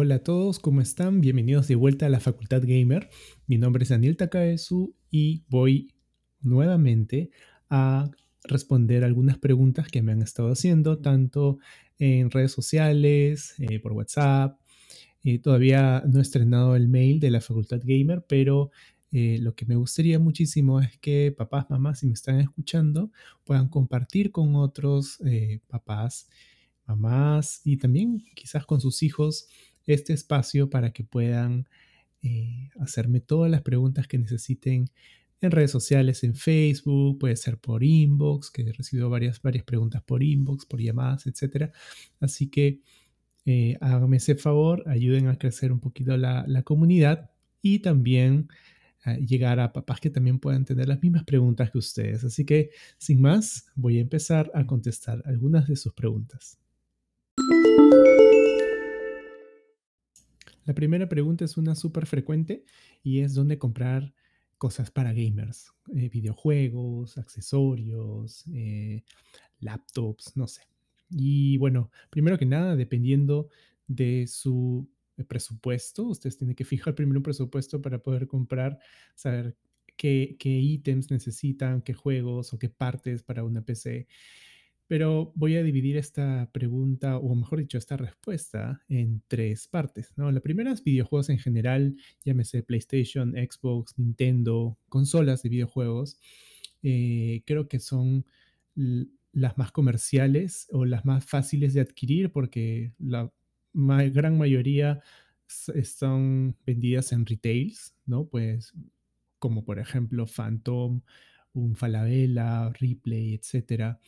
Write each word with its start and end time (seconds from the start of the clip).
Hola 0.00 0.14
a 0.14 0.22
todos, 0.22 0.60
¿cómo 0.60 0.80
están? 0.80 1.20
Bienvenidos 1.20 1.66
de 1.66 1.74
vuelta 1.74 2.06
a 2.06 2.08
la 2.08 2.20
Facultad 2.20 2.62
Gamer. 2.64 3.10
Mi 3.48 3.58
nombre 3.58 3.82
es 3.82 3.88
Daniel 3.88 4.16
Takaesu 4.16 4.94
y 5.10 5.42
voy 5.48 5.92
nuevamente 6.40 7.32
a 7.68 8.08
responder 8.44 9.02
algunas 9.02 9.38
preguntas 9.38 9.88
que 9.88 10.00
me 10.00 10.12
han 10.12 10.22
estado 10.22 10.52
haciendo, 10.52 11.00
tanto 11.00 11.58
en 11.98 12.30
redes 12.30 12.52
sociales, 12.52 13.56
eh, 13.58 13.80
por 13.80 13.90
WhatsApp. 13.90 14.60
Eh, 15.24 15.40
todavía 15.40 16.04
no 16.06 16.20
he 16.20 16.22
estrenado 16.22 16.76
el 16.76 16.88
mail 16.88 17.18
de 17.18 17.32
la 17.32 17.40
Facultad 17.40 17.80
Gamer, 17.82 18.24
pero 18.28 18.70
eh, 19.10 19.38
lo 19.40 19.56
que 19.56 19.66
me 19.66 19.74
gustaría 19.74 20.20
muchísimo 20.20 20.80
es 20.80 20.96
que 20.98 21.34
papás, 21.36 21.68
mamás, 21.70 21.98
si 21.98 22.06
me 22.06 22.14
están 22.14 22.38
escuchando, 22.38 23.10
puedan 23.42 23.68
compartir 23.68 24.30
con 24.30 24.54
otros 24.54 25.18
papás, 25.66 26.28
mamás 26.86 27.62
y 27.64 27.78
también 27.78 28.22
quizás 28.36 28.64
con 28.64 28.80
sus 28.80 29.02
hijos 29.02 29.48
este 29.88 30.12
espacio 30.12 30.70
para 30.70 30.92
que 30.92 31.04
puedan 31.04 31.68
eh, 32.22 32.70
hacerme 32.78 33.20
todas 33.20 33.50
las 33.50 33.62
preguntas 33.62 34.06
que 34.06 34.18
necesiten 34.18 34.90
en 35.40 35.50
redes 35.52 35.70
sociales, 35.70 36.24
en 36.24 36.34
Facebook, 36.34 37.18
puede 37.18 37.36
ser 37.36 37.58
por 37.58 37.84
inbox, 37.84 38.50
que 38.50 38.62
he 38.62 38.72
recibido 38.72 39.08
varias, 39.08 39.40
varias 39.40 39.64
preguntas 39.64 40.02
por 40.02 40.22
inbox, 40.22 40.66
por 40.66 40.80
llamadas, 40.80 41.26
etc. 41.26 41.70
Así 42.20 42.48
que 42.48 42.80
eh, 43.46 43.76
háganme 43.80 44.16
ese 44.16 44.34
favor, 44.34 44.82
ayuden 44.88 45.28
a 45.28 45.38
crecer 45.38 45.72
un 45.72 45.80
poquito 45.80 46.16
la, 46.16 46.62
comunidad 46.64 47.30
y 47.62 47.78
también 47.78 48.48
eh, 49.06 49.24
llegar 49.24 49.60
a 49.60 49.72
papás 49.72 50.00
que 50.00 50.10
también 50.10 50.40
puedan 50.40 50.64
tener 50.64 50.88
las 50.88 51.00
mismas 51.00 51.24
preguntas 51.24 51.70
que 51.70 51.78
ustedes. 51.78 52.24
Así 52.24 52.44
que, 52.44 52.70
sin 52.98 53.20
más, 53.20 53.70
voy 53.76 53.98
a 53.98 54.00
empezar 54.00 54.50
a 54.54 54.66
contestar 54.66 55.22
algunas 55.24 55.68
de 55.68 55.76
sus 55.76 55.94
preguntas. 55.94 56.58
La 60.68 60.74
primera 60.74 61.08
pregunta 61.08 61.46
es 61.46 61.56
una 61.56 61.74
súper 61.74 62.04
frecuente 62.04 62.62
y 63.02 63.20
es 63.20 63.32
dónde 63.32 63.56
comprar 63.56 64.12
cosas 64.58 64.90
para 64.90 65.14
gamers, 65.14 65.72
eh, 65.96 66.10
videojuegos, 66.10 67.16
accesorios, 67.16 68.44
eh, 68.52 69.02
laptops, 69.60 70.36
no 70.36 70.46
sé. 70.46 70.68
Y 71.08 71.56
bueno, 71.56 71.90
primero 72.10 72.36
que 72.36 72.44
nada, 72.44 72.76
dependiendo 72.76 73.48
de 73.86 74.26
su 74.26 74.86
presupuesto, 75.26 76.04
ustedes 76.04 76.36
tienen 76.36 76.54
que 76.54 76.64
fijar 76.66 76.94
primero 76.94 77.18
un 77.18 77.22
presupuesto 77.22 77.80
para 77.80 78.02
poder 78.02 78.26
comprar, 78.26 78.78
saber 79.14 79.56
qué, 79.96 80.36
qué 80.38 80.50
ítems 80.50 81.10
necesitan, 81.10 81.80
qué 81.80 81.94
juegos 81.94 82.52
o 82.52 82.58
qué 82.58 82.68
partes 82.68 83.22
para 83.22 83.42
una 83.42 83.64
PC. 83.64 84.06
Pero 84.88 85.32
voy 85.34 85.56
a 85.56 85.62
dividir 85.62 85.98
esta 85.98 86.48
pregunta, 86.50 87.18
o 87.18 87.34
mejor 87.34 87.60
dicho, 87.60 87.76
esta 87.78 87.98
respuesta 87.98 88.82
en 88.88 89.22
tres 89.28 89.68
partes. 89.68 90.12
La 90.16 90.40
primera 90.40 90.72
es 90.72 90.82
videojuegos 90.82 91.28
en 91.28 91.38
general, 91.38 91.96
llámese 92.24 92.62
PlayStation, 92.62 93.32
Xbox, 93.32 93.98
Nintendo, 93.98 94.78
consolas 94.88 95.42
de 95.42 95.50
videojuegos. 95.50 96.18
Eh, 96.82 97.42
creo 97.44 97.68
que 97.68 97.80
son 97.80 98.24
las 99.32 99.58
más 99.58 99.72
comerciales 99.72 100.68
o 100.72 100.84
las 100.84 101.04
más 101.04 101.24
fáciles 101.24 101.74
de 101.74 101.82
adquirir 101.82 102.32
porque 102.32 102.92
la 102.98 103.30
gran 103.74 104.38
mayoría 104.38 105.02
están 105.74 106.56
vendidas 106.66 107.12
en 107.12 107.26
retails, 107.26 107.94
¿no? 108.06 108.26
Pues 108.26 108.74
como 109.38 109.64
por 109.64 109.78
ejemplo 109.78 110.26
Phantom, 110.26 111.02
un 111.52 111.76
Falabella, 111.76 112.70
Replay, 112.70 113.34
etcétera. 113.34 114.00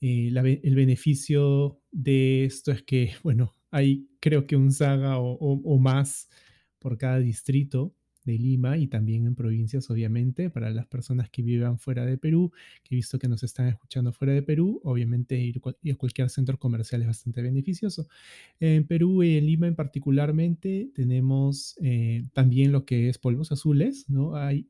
Eh, 0.00 0.28
el 0.62 0.74
beneficio 0.74 1.80
de 1.92 2.44
esto 2.44 2.72
es 2.72 2.82
que, 2.82 3.12
bueno, 3.22 3.54
hay 3.70 4.08
creo 4.20 4.46
que 4.46 4.56
un 4.56 4.72
saga 4.72 5.18
o, 5.18 5.78
más 5.78 6.28
por 6.78 6.98
cada 6.98 7.18
distrito 7.18 7.94
de 8.24 8.38
Lima 8.38 8.76
y 8.76 8.86
también 8.86 9.26
en 9.26 9.34
provincias, 9.34 9.88
obviamente, 9.90 10.50
para 10.50 10.70
las 10.70 10.86
personas 10.86 11.30
que 11.30 11.42
vivan 11.42 11.78
fuera 11.78 12.04
de 12.04 12.18
Perú, 12.18 12.52
que 12.82 12.94
he 12.94 12.96
visto 12.96 13.18
que 13.18 13.28
nos 13.28 13.42
están 13.42 13.68
escuchando 13.68 14.12
fuera 14.12 14.34
de 14.34 14.42
Perú, 14.42 14.80
obviamente 14.84 15.38
ir, 15.38 15.58
a 15.58 15.94
cualquier 15.96 16.28
centro 16.28 16.58
comercial 16.58 17.00
es 17.02 17.06
bastante 17.08 17.42
beneficioso. 17.42 18.08
En 18.58 18.86
Perú 18.86 19.22
y 19.22 19.36
en 19.36 19.46
Lima 19.46 19.66
en 19.68 19.74
particularmente 19.74 20.90
tenemos 20.94 21.76
eh, 21.82 22.24
también 22.34 22.72
lo 22.72 22.84
que 22.84 23.08
es 23.08 23.18
polvos 23.18 23.52
azules, 23.52 24.04
¿no? 24.08 24.36
Hay 24.36 24.68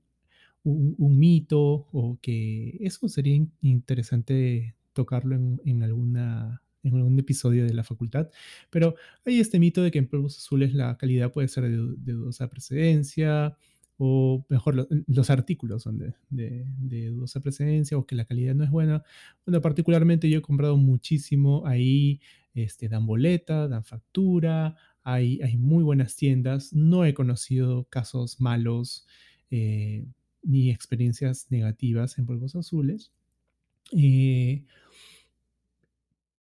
un, 0.62 0.94
un, 0.98 1.18
mito 1.18 1.88
o 1.92 2.18
que 2.20 2.78
eso 2.80 3.08
sería 3.08 3.44
interesante 3.62 4.74
tocarlo 4.92 5.34
en, 5.36 5.82
algún 5.82 7.18
episodio 7.18 7.64
de 7.64 7.74
la 7.74 7.84
facultad, 7.84 8.28
pero 8.70 8.94
hay 9.24 9.40
este 9.40 9.58
mito 9.58 9.82
de 9.82 9.90
que 9.90 9.98
en 9.98 10.08
polvos 10.08 10.38
azules 10.38 10.74
la 10.74 10.96
calidad 10.96 11.32
puede 11.32 11.48
ser 11.48 11.64
de, 11.64 12.12
dudosa 12.12 12.48
precedencia, 12.48 13.56
o 14.02 14.46
mejor, 14.48 14.88
los 15.06 15.28
artículos 15.28 15.82
son 15.82 15.98
de, 16.30 16.64
dudosa 16.80 17.40
precedencia, 17.40 17.98
o 17.98 18.06
que 18.06 18.14
la 18.14 18.24
calidad 18.24 18.54
no 18.54 18.64
es 18.64 18.70
buena. 18.70 19.02
Bueno, 19.44 19.60
particularmente 19.60 20.30
yo 20.30 20.38
he 20.38 20.42
comprado 20.42 20.78
muchísimo 20.78 21.66
ahí, 21.66 22.20
este, 22.54 22.88
dan 22.88 23.06
boleta, 23.06 23.68
dan 23.68 23.84
factura, 23.84 24.74
hay, 25.02 25.40
hay 25.42 25.56
muy 25.56 25.84
buenas 25.84 26.16
tiendas, 26.16 26.72
no 26.72 27.04
he 27.04 27.14
conocido 27.14 27.84
casos 27.90 28.40
malos 28.40 29.06
eh, 29.50 30.06
ni 30.42 30.70
experiencias 30.70 31.48
negativas 31.50 32.18
en 32.18 32.26
polvos 32.26 32.56
azules. 32.56 33.12
Eh, 33.92 34.64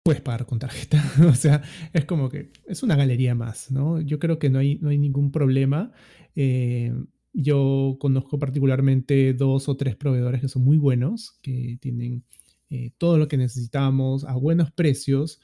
puedes 0.08 0.22
pagar 0.22 0.46
con 0.46 0.58
tarjeta. 0.58 1.04
o 1.28 1.34
sea, 1.34 1.62
es 1.92 2.06
como 2.06 2.30
que 2.30 2.50
es 2.66 2.82
una 2.82 2.96
galería 2.96 3.34
más, 3.34 3.70
¿no? 3.70 4.00
Yo 4.00 4.18
creo 4.18 4.38
que 4.38 4.48
no 4.48 4.58
hay, 4.58 4.78
no 4.80 4.88
hay 4.88 4.96
ningún 4.96 5.30
problema. 5.30 5.92
Eh, 6.34 6.94
yo 7.34 7.98
conozco 8.00 8.38
particularmente 8.38 9.34
dos 9.34 9.68
o 9.68 9.76
tres 9.76 9.96
proveedores 9.96 10.40
que 10.40 10.48
son 10.48 10.64
muy 10.64 10.78
buenos, 10.78 11.38
que 11.42 11.76
tienen 11.82 12.24
eh, 12.70 12.92
todo 12.96 13.18
lo 13.18 13.28
que 13.28 13.36
necesitamos 13.36 14.24
a 14.24 14.32
buenos 14.32 14.72
precios 14.72 15.40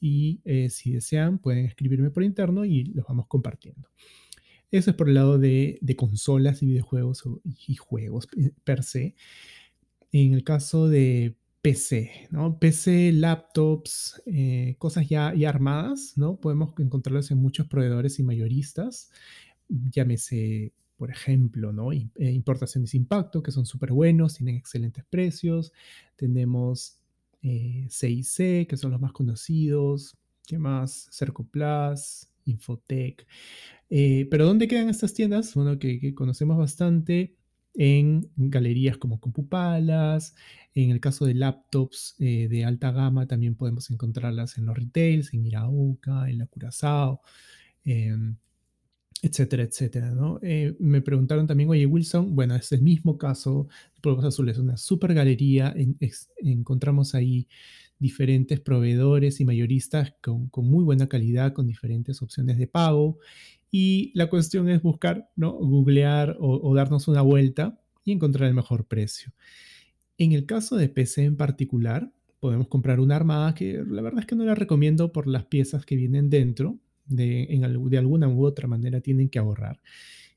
y 0.00 0.40
eh, 0.44 0.70
si 0.70 0.92
desean 0.92 1.38
pueden 1.38 1.64
escribirme 1.64 2.10
por 2.10 2.24
interno 2.24 2.64
y 2.64 2.84
los 2.86 3.06
vamos 3.06 3.26
compartiendo. 3.28 3.88
Eso 4.72 4.90
es 4.90 4.96
por 4.96 5.08
el 5.08 5.14
lado 5.14 5.38
de, 5.38 5.78
de 5.82 5.94
consolas 5.94 6.62
y 6.62 6.66
videojuegos 6.66 7.22
y 7.44 7.76
juegos 7.76 8.26
per 8.64 8.82
se. 8.82 9.14
En 10.12 10.34
el 10.34 10.44
caso 10.44 10.88
de 10.88 11.36
PC, 11.62 12.28
¿no? 12.30 12.58
PC, 12.58 13.12
laptops, 13.12 14.22
eh, 14.26 14.76
cosas 14.78 15.08
ya, 15.08 15.28
armadas, 15.46 16.14
¿no? 16.16 16.36
Podemos 16.36 16.72
encontrarlas 16.78 17.30
en 17.30 17.38
muchos 17.38 17.66
proveedores 17.66 18.18
y 18.18 18.22
mayoristas, 18.22 19.10
llámese, 19.68 20.72
por 20.96 21.10
ejemplo, 21.10 21.72
¿no? 21.72 21.92
Eh, 21.92 22.08
importaciones 22.16 22.94
Impacto, 22.94 23.42
que 23.42 23.52
son 23.52 23.66
súper 23.66 23.92
buenos, 23.92 24.34
tienen 24.36 24.56
excelentes 24.56 25.04
precios. 25.08 25.72
Tenemos 26.16 26.98
eh, 27.42 27.86
CIC, 27.90 28.66
que 28.66 28.76
son 28.76 28.90
los 28.92 29.00
más 29.00 29.12
conocidos. 29.12 30.16
¿Qué 30.46 30.58
más? 30.58 31.08
Cercoplas, 31.10 32.32
Infotech. 32.46 33.26
pero 33.88 34.46
¿dónde 34.46 34.66
quedan 34.66 34.88
estas 34.88 35.14
tiendas? 35.14 35.54
Bueno, 35.54 35.78
que 35.78 36.14
conocemos 36.14 36.56
bastante 36.58 37.36
en 37.82 38.30
galerías 38.36 38.98
como 38.98 39.20
Compupalas, 39.20 40.34
en 40.74 40.90
el 40.90 41.00
caso 41.00 41.24
de 41.24 41.32
laptops 41.32 42.14
eh, 42.18 42.46
de 42.46 42.66
alta 42.66 42.92
gama 42.92 43.26
también 43.26 43.54
podemos 43.54 43.90
encontrarlas 43.90 44.58
en 44.58 44.66
los 44.66 44.76
retails, 44.76 45.32
en 45.32 45.46
Irauca, 45.46 46.28
en 46.28 46.36
la 46.36 46.46
Curazao, 46.46 47.22
em, 47.86 48.36
etcétera, 49.22 49.62
etcétera. 49.62 50.10
¿no? 50.10 50.38
Eh, 50.42 50.76
me 50.78 51.00
preguntaron 51.00 51.46
también, 51.46 51.70
oye 51.70 51.86
Wilson, 51.86 52.36
bueno, 52.36 52.54
es 52.54 52.70
el 52.72 52.82
mismo 52.82 53.16
caso, 53.16 53.68
Polvos 54.02 54.26
Azules, 54.26 54.58
una 54.58 54.76
super 54.76 55.14
galería, 55.14 55.74
encontramos 56.36 57.14
ahí 57.14 57.48
diferentes 57.98 58.60
proveedores 58.60 59.40
y 59.40 59.46
mayoristas 59.46 60.12
con, 60.22 60.50
con, 60.50 60.66
muy 60.66 60.84
buena 60.84 61.08
calidad, 61.08 61.54
con 61.54 61.66
diferentes 61.66 62.20
opciones 62.20 62.58
de 62.58 62.66
pago 62.66 63.18
y 63.70 64.10
la 64.14 64.28
cuestión 64.28 64.68
es 64.68 64.82
buscar, 64.82 65.30
¿no? 65.36 65.52
Googlear 65.52 66.36
o, 66.40 66.74
darnos 66.74 67.08
una 67.08 67.22
vuelta 67.22 67.78
y 68.04 68.12
encontrar 68.12 68.48
el 68.48 68.54
mejor 68.54 68.86
precio. 68.86 69.32
En 70.18 70.32
el 70.32 70.46
caso 70.46 70.76
de 70.76 70.88
PC 70.88 71.24
en 71.24 71.36
particular, 71.36 72.10
podemos 72.40 72.68
comprar 72.68 73.00
una 73.00 73.16
armada 73.16 73.54
que 73.54 73.82
la 73.86 74.02
verdad 74.02 74.20
es 74.20 74.26
que 74.26 74.34
no 74.34 74.44
la 74.44 74.54
recomiendo 74.54 75.12
por 75.12 75.26
las 75.26 75.44
piezas 75.44 75.84
que 75.84 75.96
vienen 75.96 76.30
dentro. 76.30 76.78
De, 77.06 77.48
de 77.88 77.98
alguna 77.98 78.28
u 78.28 78.44
otra 78.44 78.68
manera 78.68 79.00
tienen 79.00 79.28
que 79.28 79.40
ahorrar. 79.40 79.80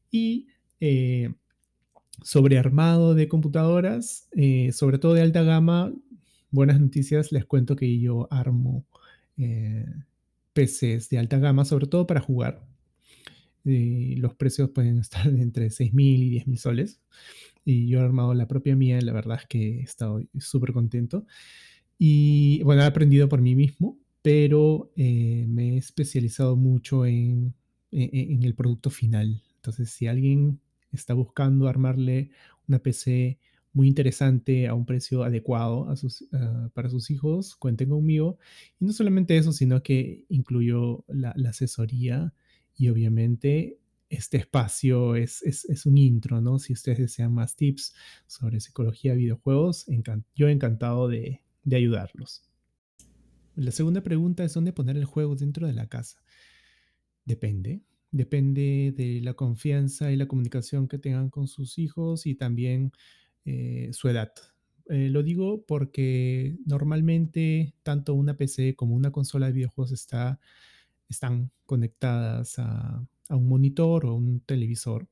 Y 0.09 0.47
eh, 0.79 1.31
sobre 2.23 2.57
armado 2.57 3.15
de 3.15 3.27
computadoras, 3.27 4.27
eh, 4.31 4.71
sobre 4.71 4.97
todo 4.97 5.13
de 5.13 5.21
alta 5.21 5.43
gama, 5.43 5.93
buenas 6.51 6.79
noticias, 6.79 7.31
les 7.31 7.45
cuento 7.45 7.75
que 7.75 7.99
yo 7.99 8.27
armo 8.31 8.85
eh, 9.37 9.85
PCs 10.53 11.09
de 11.09 11.19
alta 11.19 11.39
gama, 11.39 11.65
sobre 11.65 11.87
todo 11.87 12.07
para 12.07 12.21
jugar. 12.21 12.63
Los 13.63 14.35
precios 14.35 14.69
pueden 14.69 14.97
estar 14.99 15.27
entre 15.27 15.67
6.000 15.67 15.93
y 16.23 16.39
10.000 16.39 16.57
soles. 16.57 17.01
Y 17.65 17.87
yo 17.87 17.99
he 17.99 18.03
armado 18.03 18.33
la 18.33 18.47
propia 18.47 18.75
mía, 18.75 18.99
la 19.01 19.13
verdad 19.13 19.39
es 19.41 19.47
que 19.47 19.79
he 19.79 19.81
estado 19.81 20.21
súper 20.39 20.73
contento. 20.73 21.25
Y 21.97 22.61
bueno, 22.63 22.81
he 22.81 22.85
aprendido 22.85 23.29
por 23.29 23.41
mí 23.41 23.55
mismo, 23.55 23.97
pero 24.21 24.91
eh, 24.97 25.45
me 25.47 25.75
he 25.75 25.77
especializado 25.77 26.55
mucho 26.57 27.05
en 27.05 27.53
el 27.91 28.55
producto 28.55 28.89
final. 28.89 29.41
Entonces, 29.55 29.91
si 29.91 30.07
alguien 30.07 30.59
está 30.91 31.13
buscando 31.13 31.67
armarle 31.67 32.31
una 32.67 32.79
PC 32.79 33.39
muy 33.73 33.87
interesante 33.87 34.67
a 34.67 34.75
un 34.75 34.85
precio 34.85 35.23
adecuado 35.23 35.89
a 35.89 35.95
sus, 35.95 36.21
uh, 36.21 36.69
para 36.73 36.89
sus 36.89 37.09
hijos, 37.09 37.55
cuenten 37.55 37.89
conmigo. 37.89 38.37
Y 38.79 38.85
no 38.85 38.93
solamente 38.93 39.35
eso, 39.35 39.51
sino 39.51 39.81
que 39.81 40.25
incluyo 40.29 41.03
la 41.07 41.31
asesoría 41.49 42.33
y 42.75 42.89
obviamente 42.89 43.79
este 44.09 44.37
espacio 44.37 45.15
es, 45.15 45.41
es, 45.43 45.85
un 45.85 45.97
intro, 45.97 46.39
¿no? 46.39 46.59
Si 46.59 46.73
ustedes 46.73 46.99
desean 46.99 47.33
más 47.33 47.55
tips 47.55 47.95
sobre 48.27 48.59
psicología 48.59 49.13
de 49.13 49.17
videojuegos, 49.17 49.87
yo 50.35 50.49
encantado 50.49 51.07
de, 51.07 51.41
de 51.63 51.75
ayudarlos. 51.75 52.43
La 53.55 53.71
segunda 53.71 54.01
pregunta 54.01 54.43
es 54.43 54.53
dónde 54.53 54.73
poner 54.73 54.97
el 54.97 55.05
juego 55.05 55.35
dentro 55.35 55.67
de 55.67 55.73
la 55.73 55.87
casa. 55.87 56.21
Depende, 57.25 57.81
depende 58.11 58.93
de 58.95 59.21
la 59.21 59.33
confianza 59.33 60.11
y 60.11 60.15
la 60.15 60.27
comunicación 60.27 60.87
que 60.87 60.99
tengan 60.99 61.29
con 61.29 61.47
sus 61.47 61.79
hijos 61.79 62.25
y 62.25 62.35
también 62.35 62.91
eh, 63.45 63.89
su 63.93 64.09
edad. 64.09 64.31
Eh, 64.89 65.09
lo 65.09 65.23
digo 65.23 65.65
porque 65.65 66.57
normalmente 66.65 67.73
tanto 67.83 68.13
una 68.13 68.35
PC 68.35 68.75
como 68.75 68.95
una 68.95 69.11
consola 69.11 69.47
de 69.47 69.53
videojuegos 69.53 69.91
está, 69.91 70.39
están 71.09 71.51
conectadas 71.65 72.59
a, 72.59 73.05
a 73.29 73.35
un 73.35 73.47
monitor 73.47 74.05
o 74.05 74.15
un 74.15 74.41
televisor 74.41 75.07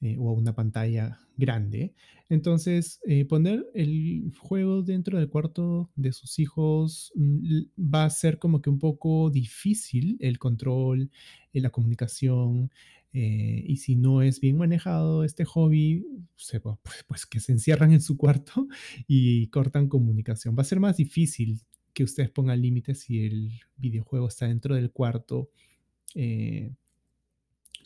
eh, 0.00 0.16
o 0.16 0.28
a 0.30 0.32
una 0.32 0.54
pantalla 0.54 1.18
grande. 1.36 1.92
Entonces, 2.28 3.00
eh, 3.04 3.24
poner 3.24 3.66
el 3.74 4.32
juego 4.38 4.82
dentro 4.82 5.18
del 5.18 5.28
cuarto 5.28 5.90
de 5.96 6.12
sus 6.12 6.38
hijos 6.38 7.10
mm, 7.16 7.62
va 7.92 8.04
a 8.04 8.10
ser 8.10 8.38
como 8.38 8.62
que 8.62 8.70
un 8.70 8.78
poco 8.78 9.28
difícil 9.30 10.16
el 10.20 10.38
control, 10.38 11.10
eh, 11.52 11.60
la 11.60 11.70
comunicación. 11.70 12.70
y 13.12 13.76
si 13.78 13.96
no 13.96 14.22
es 14.22 14.40
bien 14.40 14.56
manejado 14.58 15.24
este 15.24 15.44
hobby, 15.44 16.04
pues, 16.36 17.04
pues 17.08 17.26
que 17.26 17.40
se 17.40 17.52
encierran 17.52 17.92
en 17.92 18.00
su 18.02 18.16
cuarto 18.16 18.68
y 19.08 19.48
cortan 19.48 19.88
comunicación. 19.88 20.54
Va 20.56 20.62
a 20.62 20.64
ser 20.64 20.78
más 20.80 20.96
difícil 20.98 21.60
que 21.98 22.04
ustedes 22.04 22.30
pongan 22.30 22.62
límites 22.62 23.00
si 23.00 23.26
el 23.26 23.60
videojuego 23.76 24.28
está 24.28 24.46
dentro 24.46 24.74
del 24.74 24.90
cuarto 24.92 25.50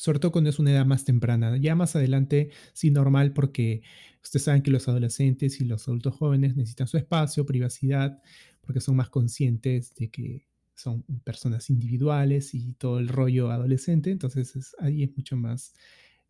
sobre 0.02 0.18
todo 0.18 0.32
cuando 0.32 0.50
es 0.50 0.58
una 0.58 0.72
edad 0.72 0.84
más 0.84 1.04
temprana. 1.04 1.56
Ya 1.58 1.76
más 1.76 1.94
adelante, 1.94 2.50
sí, 2.72 2.90
normal, 2.90 3.32
porque 3.32 3.82
ustedes 4.20 4.42
saben 4.42 4.62
que 4.62 4.72
los 4.72 4.88
adolescentes 4.88 5.60
y 5.60 5.64
los 5.64 5.86
adultos 5.86 6.16
jóvenes 6.16 6.56
necesitan 6.56 6.88
su 6.88 6.96
espacio, 6.96 7.46
privacidad, 7.46 8.20
porque 8.62 8.80
son 8.80 8.96
más 8.96 9.10
conscientes 9.10 9.94
de 9.94 10.10
que 10.10 10.48
son 10.74 11.04
personas 11.22 11.70
individuales 11.70 12.52
y 12.52 12.72
todo 12.72 12.98
el 12.98 13.06
rollo 13.06 13.52
adolescente. 13.52 14.10
Entonces 14.10 14.74
ahí 14.80 15.04
es 15.04 15.16
mucho 15.16 15.36
más 15.36 15.72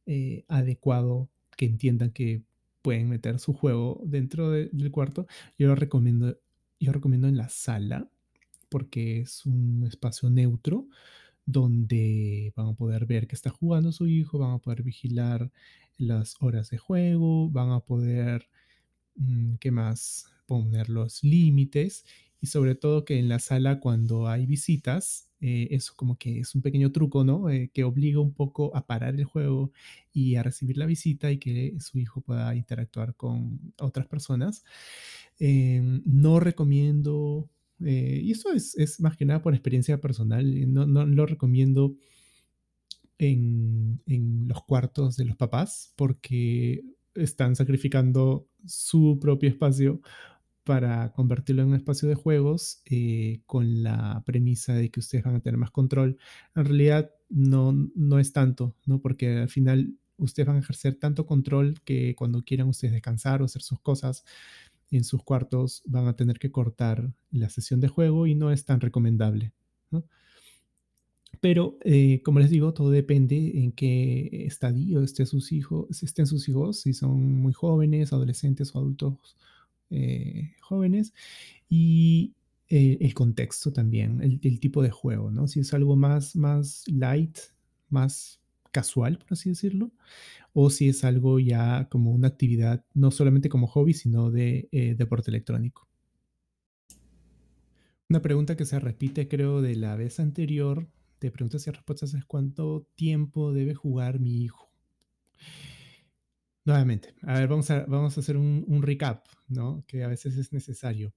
eh, 0.05 0.45
adecuado 0.49 1.31
que 1.57 1.65
entiendan 1.65 2.11
que 2.11 2.43
pueden 2.83 3.09
meter 3.09 3.39
su 3.39 3.55
juego 3.55 4.03
dentro 4.05 4.51
del 4.51 4.91
cuarto. 4.91 5.27
Yo 5.57 5.69
lo 5.69 5.77
recomiendo, 5.77 6.39
yo 6.83 6.93
recomiendo 6.93 7.29
en 7.29 7.37
la 7.37 7.49
sala 7.49 8.09
porque 8.69 9.21
es 9.21 9.47
un 9.47 9.85
espacio 9.87 10.31
neutro 10.31 10.89
donde 11.45 12.53
van 12.57 12.69
a 12.69 12.75
poder 12.75 13.07
ver 13.07 13.27
que 13.27 13.35
está 13.35 13.51
jugando 13.51 13.93
su 13.93 14.07
hijo, 14.07 14.39
van 14.39 14.53
a 14.53 14.59
poder 14.59 14.83
vigilar 14.83 15.51
las 15.99 16.37
horas 16.41 16.71
de 16.71 16.79
juego, 16.79 17.51
van 17.51 17.71
a 17.71 17.81
poder, 17.81 18.49
mm, 19.17 19.57
¿qué 19.57 19.71
más? 19.71 20.27
Poner 20.47 20.89
los 20.89 21.23
límites 21.25 22.05
y 22.41 22.47
sobre 22.47 22.75
todo 22.75 23.05
que 23.05 23.19
en 23.19 23.29
la 23.29 23.39
sala 23.39 23.81
cuando 23.81 24.29
hay 24.29 24.47
visitas, 24.47 25.29
eh, 25.45 25.67
eso 25.73 25.93
como 25.97 26.17
que 26.17 26.39
es 26.39 26.55
un 26.55 26.63
pequeño 26.63 26.93
truco, 26.93 27.25
¿no? 27.25 27.51
Eh, 27.51 27.69
que 27.75 27.83
obliga 27.83 28.21
un 28.21 28.33
poco 28.33 28.75
a 28.77 28.87
parar 28.87 29.17
el 29.17 29.25
juego 29.25 29.73
y 30.13 30.37
a 30.37 30.43
recibir 30.45 30.79
la 30.79 30.87
visita 30.87 31.33
y 31.33 31.39
que 31.39 31.75
su 31.81 31.99
hijo 31.99 32.21
pueda 32.21 32.55
interactuar 32.55 33.17
con 33.17 33.59
otras 33.81 34.07
personas. 34.07 34.65
Em, 35.41 36.01
no 36.07 36.39
recomiendo 36.39 37.51
eh, 37.85 38.21
y 38.23 38.31
eso 38.31 38.53
es, 38.53 38.77
es, 38.79 39.01
más 39.01 39.17
que 39.17 39.25
nada 39.25 39.43
por 39.43 39.55
experiencia 39.55 40.01
personal. 40.01 40.73
No, 40.73 40.87
no 40.87 41.05
lo 41.07 41.27
recomiendo 41.27 41.97
en, 43.19 44.01
en, 44.07 44.47
los 44.47 44.63
cuartos 44.65 45.17
de 45.17 45.25
los 45.25 45.37
papás 45.37 45.93
porque 45.97 46.85
están 47.17 47.57
sacrificando 47.57 48.47
su 48.65 49.19
propio 49.21 49.49
espacio 49.49 50.01
para 50.65 51.13
convertirlo 51.13 51.63
en 51.63 51.69
un 51.69 51.75
espacio 51.75 52.09
de 52.09 52.15
juegos 52.15 52.83
eh, 52.87 53.41
con 53.47 53.83
la 53.83 54.23
premisa 54.25 54.75
de 54.75 54.91
que 54.91 55.01
ustedes 55.01 55.25
van 55.25 55.37
a 55.37 55.41
tener 55.41 55.59
más 55.59 55.71
control. 55.71 56.19
En 56.55 56.65
realidad 56.65 57.11
no, 57.29 57.73
no 57.95 58.19
es 58.19 58.33
tanto, 58.33 58.77
¿no? 58.87 59.01
porque 59.01 59.39
al 59.39 59.49
final 59.49 59.97
ustedes 60.19 60.47
van 60.47 60.57
a 60.57 60.61
ejercer 60.61 60.97
tanto 60.97 61.27
control 61.27 61.81
que 61.85 62.15
cuando 62.15 62.43
quieran 62.43 62.69
ustedes 62.69 62.93
descansar 62.93 63.43
o 63.43 63.47
hacer 63.47 63.63
sus 63.63 63.81
cosas, 63.81 64.25
en 64.91 65.05
sus 65.05 65.23
cuartos 65.23 65.83
van 65.87 66.07
a 66.07 66.17
tener 66.17 66.39
que 66.39 66.53
cortar 66.53 67.13
la 67.31 67.49
sesión 67.49 67.81
de 67.81 67.89
juego 67.89 68.27
y 68.27 68.35
no 68.35 68.53
es 68.53 68.65
tan 68.65 68.81
recomendable. 68.81 69.53
Pero, 71.41 71.79
eh, 71.83 72.23
como 72.23 72.39
les 72.39 72.51
digo, 72.51 72.73
todo 72.73 72.91
depende 72.91 73.65
en 73.65 73.73
qué 73.73 74.45
estadio 74.47 75.03
estén 75.03 75.27
sus 75.27 75.51
hijos, 75.51 76.03
estén 76.03 76.27
sus 76.27 76.49
hijos, 76.49 76.83
si 76.83 76.93
son 76.93 77.41
muy 77.41 77.53
jóvenes, 77.53 78.13
adolescentes 78.13 78.73
o 78.75 78.79
adultos 78.79 79.37
eh, 79.93 80.55
jóvenes, 80.61 81.15
y 81.69 82.35
el 82.69 83.13
contexto 83.13 83.71
también, 83.71 84.23
el, 84.23 84.41
el, 84.43 84.59
tipo 84.59 84.83
de 84.83 84.91
juego, 84.91 85.31
¿no? 85.31 85.47
Si 85.47 85.61
es 85.61 85.75
algo 85.75 85.95
más, 85.95 86.35
más 86.37 86.85
light, 86.89 87.37
más 87.91 88.41
casual, 88.73 89.19
por 89.19 89.35
así 89.35 89.51
decirlo, 89.51 89.93
o 90.53 90.71
si 90.71 90.89
es 90.89 91.05
algo 91.05 91.39
ya 91.39 91.89
como 91.89 92.11
una 92.11 92.29
actividad, 92.29 92.85
no 92.95 93.11
solamente 93.11 93.49
como 93.49 93.69
hobby, 93.69 93.93
sino 93.93 94.31
de 94.31 94.69
eh, 94.73 94.95
deporte 94.97 95.31
electrónico. 95.31 95.87
Una 98.09 98.21
pregunta 98.21 98.57
que 98.57 98.65
se 98.65 98.81
repite, 98.81 99.29
creo, 99.29 99.63
de 99.63 99.77
la 99.77 99.95
vez 99.97 100.19
anterior, 100.19 100.89
de 101.21 101.31
preguntas 101.31 101.67
y 101.67 101.71
respuestas, 101.71 102.15
es 102.15 102.25
cuánto 102.25 102.87
tiempo 102.95 103.53
debe 103.53 103.75
jugar 103.75 104.19
mi 104.19 104.43
hijo. 104.43 104.71
Nuevamente, 106.65 107.15
a 107.23 107.39
ver, 107.41 107.49
vamos 107.49 107.71
a, 107.71 107.85
vamos 107.87 108.17
a 108.17 108.21
hacer 108.21 108.37
un, 108.37 108.65
un 108.69 108.83
recap, 108.83 109.27
¿no? 109.49 109.85
Que 109.89 110.05
a 110.05 110.09
veces 110.09 110.37
es 110.37 110.53
necesario, 110.53 111.13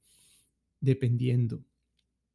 dependiendo, 0.81 1.65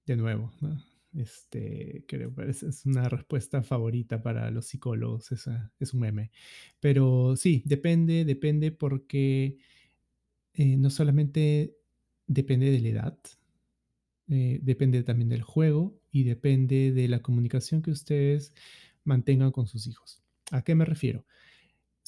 de 0.07 0.17
nuevo, 0.17 0.53
¿no? 0.61 0.83
Este, 1.15 2.05
creo 2.09 2.35
que 2.35 2.51
es 2.51 2.87
una 2.87 3.09
respuesta 3.09 3.63
favorita 3.63 4.23
para 4.23 4.51
los 4.51 4.67
psicólogos, 4.67 5.33
esa, 5.33 5.73
es 5.81 5.95
un 5.95 6.01
meme. 6.01 6.33
Pero 6.81 7.37
sí, 7.37 7.63
depende, 7.67 8.25
depende 8.25 8.73
porque 8.73 9.59
eh, 10.55 10.77
no 10.77 10.91
solamente 10.91 11.77
depende 12.27 12.71
de 12.71 12.81
la 12.81 12.89
edad, 12.89 13.19
eh, 14.29 14.61
depende 14.63 15.03
también 15.03 15.29
del 15.29 15.43
juego 15.43 16.01
y 16.11 16.25
depende 16.25 16.93
de 16.93 17.09
la 17.09 17.21
comunicación 17.23 17.83
que 17.83 17.91
ustedes 17.91 18.55
mantengan 19.05 19.51
con 19.53 19.67
sus 19.67 19.87
hijos. 19.87 20.23
¿A 20.53 20.63
qué 20.63 20.75
me 20.75 20.85
refiero? 20.85 21.25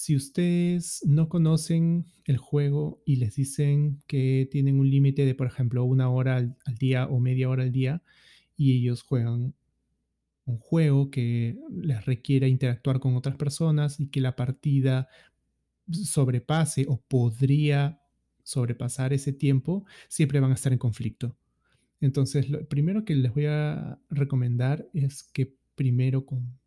Si 0.02 0.16
ustedes 0.16 1.00
no 1.06 1.28
conocen 1.28 2.06
el 2.24 2.36
juego 2.36 3.00
y 3.06 3.16
les 3.16 3.36
dicen 3.36 4.02
que 4.08 4.48
tienen 4.50 4.80
un 4.80 4.90
límite 4.90 5.24
de, 5.24 5.36
por 5.36 5.46
ejemplo, 5.46 5.84
una 5.84 6.10
hora 6.10 6.38
al 6.38 6.74
día 6.76 7.06
o 7.06 7.20
media 7.20 7.48
hora 7.48 7.62
al 7.62 7.70
día, 7.70 8.02
y 8.56 8.76
ellos 8.76 9.04
juegan 9.04 9.54
un 10.44 10.58
juego 10.58 11.08
que 11.12 11.56
les 11.70 12.04
requiera 12.04 12.48
interactuar 12.48 12.98
con 12.98 13.14
otras 13.14 13.36
personas 13.36 14.00
y 14.00 14.08
que 14.08 14.20
la 14.20 14.34
partida 14.34 15.06
sobrepase 15.88 16.84
o 16.88 17.00
podría 17.00 18.02
sobrepasar 18.42 19.12
ese 19.12 19.32
tiempo, 19.32 19.86
siempre 20.08 20.40
van 20.40 20.50
a 20.50 20.54
estar 20.54 20.72
en 20.72 20.80
conflicto. 20.80 21.36
Entonces, 22.00 22.50
lo 22.50 22.66
primero 22.66 23.04
que 23.04 23.14
les 23.14 23.32
voy 23.32 23.46
a 23.46 24.00
recomendar 24.10 24.84
es 24.94 25.22
que 25.22 25.54
primero 25.76 26.26
con, 26.26 26.58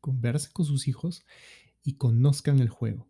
conversen 0.00 0.52
con 0.52 0.64
sus 0.64 0.86
hijos 0.86 1.24
y 1.86 1.94
conozcan 1.94 2.58
el 2.58 2.68
juego. 2.68 3.08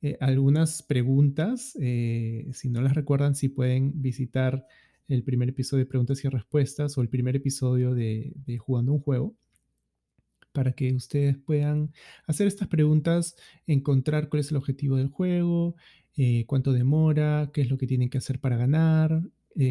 Eh, 0.00 0.16
algunas 0.20 0.82
preguntas, 0.82 1.76
eh, 1.80 2.48
si 2.52 2.70
no 2.70 2.80
las 2.80 2.94
recuerdan, 2.94 3.34
si 3.34 3.48
pueden 3.48 4.00
visitar 4.00 4.64
el 5.08 5.24
primer 5.24 5.48
episodio 5.48 5.84
de 5.84 5.90
preguntas 5.90 6.24
y 6.24 6.28
respuestas 6.28 6.96
o 6.96 7.02
el 7.02 7.08
primer 7.08 7.34
episodio 7.34 7.94
de, 7.94 8.32
jugando 8.58 8.92
un 8.92 9.00
juego 9.00 9.34
para 10.52 10.72
que 10.72 10.94
ustedes 10.94 11.36
puedan 11.36 11.92
hacer 12.26 12.46
estas 12.46 12.68
preguntas, 12.68 13.34
encontrar 13.66 14.28
cuál 14.28 14.40
es 14.40 14.50
el 14.52 14.56
objetivo 14.56 14.96
del 14.96 15.08
juego, 15.08 15.74
eh, 16.16 16.44
cuánto 16.46 16.72
demora, 16.72 17.50
qué 17.52 17.62
es 17.62 17.70
lo 17.70 17.76
que 17.78 17.88
tienen 17.88 18.08
que 18.08 18.18
hacer 18.18 18.38
para 18.38 18.56
ganar, 18.56 19.22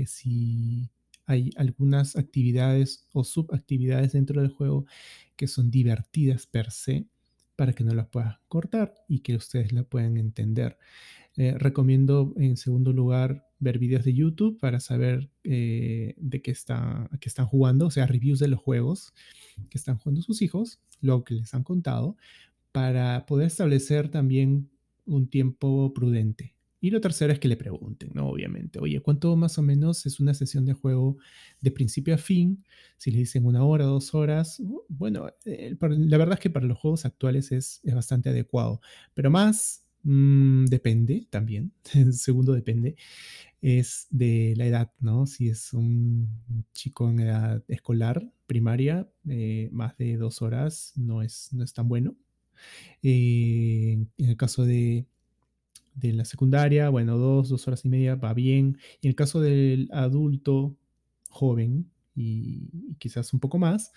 si 0.05 0.91
hay 1.25 1.51
algunas 1.55 2.15
actividades 2.15 3.07
o 3.13 3.23
subactividades 3.23 4.11
dentro 4.11 4.41
del 4.41 4.51
juego 4.51 4.85
que 5.35 5.47
son 5.47 5.71
divertidas 5.71 6.45
per 6.45 6.71
se, 6.71 7.07
para 7.55 7.73
que 7.73 7.83
no 7.83 7.93
las 7.93 8.07
puedan 8.07 8.35
cortar 8.47 8.93
y 9.07 9.19
que 9.19 9.35
ustedes 9.35 9.71
la 9.71 9.83
puedan 9.83 10.17
entender. 10.17 10.77
Eh, 11.37 11.55
recomiendo 11.57 12.33
en 12.37 12.57
segundo 12.57 12.91
lugar 12.91 13.47
ver 13.59 13.79
videos 13.79 14.03
de 14.03 14.13
YouTube 14.13 14.59
para 14.59 14.81
saber 14.81 15.29
eh, 15.43 16.13
de 16.17 16.41
qué, 16.41 16.51
está, 16.51 17.09
qué 17.21 17.29
están 17.29 17.45
jugando, 17.45 17.87
o 17.87 17.91
sea, 17.91 18.05
reviews 18.05 18.39
de 18.39 18.49
los 18.49 18.59
juegos 18.59 19.13
que 19.69 19.77
están 19.77 19.97
jugando 19.97 20.21
sus 20.21 20.41
hijos, 20.41 20.79
lo 20.99 21.23
que 21.23 21.35
les 21.35 21.53
han 21.53 21.63
contado, 21.63 22.17
para 22.71 23.25
poder 23.25 23.47
establecer 23.47 24.09
también 24.09 24.69
un 25.05 25.29
tiempo 25.29 25.93
prudente. 25.93 26.55
Y 26.83 26.89
lo 26.89 26.99
tercero 26.99 27.31
es 27.31 27.39
que 27.39 27.47
le 27.47 27.57
pregunten, 27.57 28.09
¿no? 28.15 28.27
Obviamente, 28.27 28.79
oye, 28.79 28.99
¿cuánto 29.01 29.35
más 29.35 29.59
o 29.59 29.61
menos 29.61 30.07
es 30.07 30.19
una 30.19 30.33
sesión 30.33 30.65
de 30.65 30.73
juego 30.73 31.17
de 31.61 31.69
principio 31.69 32.15
a 32.15 32.17
fin? 32.17 32.65
Si 32.97 33.11
le 33.11 33.19
dicen 33.19 33.45
una 33.45 33.63
hora, 33.63 33.85
dos 33.85 34.15
horas, 34.15 34.59
bueno, 34.89 35.29
la 35.45 36.17
verdad 36.17 36.33
es 36.33 36.39
que 36.39 36.49
para 36.49 36.65
los 36.65 36.79
juegos 36.79 37.05
actuales 37.05 37.51
es, 37.51 37.81
es 37.83 37.93
bastante 37.93 38.29
adecuado, 38.29 38.81
pero 39.13 39.29
más 39.29 39.85
mm, 40.01 40.65
depende 40.65 41.27
también, 41.29 41.71
segundo 42.13 42.53
depende, 42.53 42.95
es 43.61 44.07
de 44.09 44.55
la 44.57 44.65
edad, 44.65 44.91
¿no? 44.99 45.27
Si 45.27 45.49
es 45.49 45.73
un 45.73 46.29
chico 46.73 47.11
en 47.11 47.19
edad 47.19 47.63
escolar, 47.67 48.27
primaria, 48.47 49.07
eh, 49.29 49.69
más 49.71 49.95
de 49.97 50.17
dos 50.17 50.41
horas 50.41 50.93
no 50.95 51.21
es, 51.21 51.49
no 51.53 51.63
es 51.63 51.73
tan 51.73 51.87
bueno. 51.87 52.15
Eh, 53.03 54.03
en 54.17 54.29
el 54.29 54.37
caso 54.37 54.65
de, 54.65 55.05
de 55.95 56.13
la 56.13 56.25
secundaria, 56.25 56.89
bueno, 56.89 57.17
dos, 57.17 57.49
dos 57.49 57.67
horas 57.67 57.85
y 57.85 57.89
media 57.89 58.15
va 58.15 58.33
bien. 58.33 58.77
En 59.01 59.09
el 59.09 59.15
caso 59.15 59.39
del 59.41 59.89
adulto 59.91 60.77
joven 61.29 61.89
y, 62.15 62.95
quizás 62.99 63.33
un 63.33 63.39
poco 63.39 63.57
más, 63.57 63.91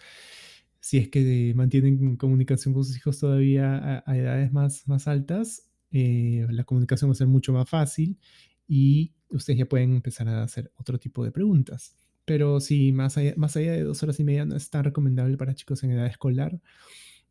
si 0.81 0.99
es 0.99 1.09
que 1.09 1.53
mantienen 1.55 2.17
comunicación 2.17 2.75
con 2.75 2.85
sus 2.85 2.97
hijos 2.97 3.19
todavía 3.19 4.03
a, 4.07 4.17
edades 4.17 4.53
más, 4.53 4.87
más 4.89 5.09
altas, 5.09 5.69
eh, 5.91 6.47
la 6.51 6.65
comunicación 6.65 7.11
va 7.11 7.13
a 7.13 7.17
ser 7.17 7.29
mucho 7.29 7.53
más 7.53 7.69
fácil 7.69 8.19
y 8.67 9.15
ustedes 9.31 9.59
ya 9.59 9.67
pueden 9.67 9.95
empezar 9.95 10.29
a 10.29 10.43
hacer 10.43 10.73
otro 10.77 10.99
tipo 10.99 11.25
de 11.25 11.33
preguntas. 11.33 11.97
Pero 12.25 12.61
si 12.61 12.93
más 12.93 13.17
allá, 13.19 13.35
más 13.37 13.57
allá 13.57 13.73
de 13.73 13.83
dos 13.83 14.03
horas 14.03 14.19
y 14.21 14.25
media 14.25 14.45
no 14.45 14.57
es 14.57 14.71
tan 14.71 14.85
recomendable 14.85 15.37
para 15.37 15.55
chicos 15.55 15.83
en 15.85 15.91
edad 15.93 16.07
escolar, 16.07 16.61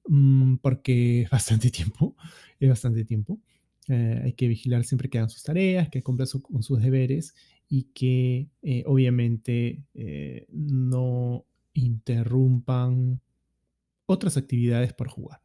mm, 0.08 0.58
porque 0.58 1.24
es 1.24 1.30
bastante 1.30 1.72
tiempo, 1.72 2.16
es 2.60 2.70
bastante 2.70 3.06
tiempo. 3.06 3.40
Eh, 3.90 4.22
hay 4.24 4.34
que 4.34 4.48
vigilar 4.48 4.84
siempre 4.84 5.10
que 5.10 5.18
hagan 5.18 5.30
sus 5.30 5.44
tareas, 5.44 5.90
que 5.90 6.04
cumplan 6.04 6.28
con 6.42 6.64
sus 6.64 6.82
deberes 6.82 7.36
y 7.70 7.84
que 7.94 8.50
eh, 8.62 8.84
obviamente 8.86 9.84
eh, 9.94 10.46
no 10.50 11.46
interrumpan 11.74 13.20
otras 14.06 14.38
actividades 14.38 14.94
por 14.94 15.08
jugar. 15.08 15.42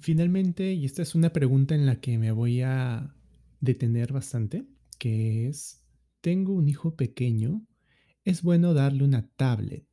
Finalmente, 0.00 0.72
y 0.72 0.84
esta 0.84 1.02
es 1.02 1.14
una 1.14 1.32
pregunta 1.32 1.74
en 1.74 1.84
la 1.84 2.00
que 2.00 2.18
me 2.18 2.30
voy 2.30 2.62
a 2.62 3.14
detener 3.60 4.12
bastante, 4.12 4.66
que 4.98 5.48
es, 5.48 5.82
tengo 6.20 6.52
un 6.52 6.68
hijo 6.68 6.94
pequeño, 6.94 7.66
es 8.24 8.42
bueno 8.42 8.74
darle 8.74 9.04
una 9.04 9.28
tablet. 9.36 9.87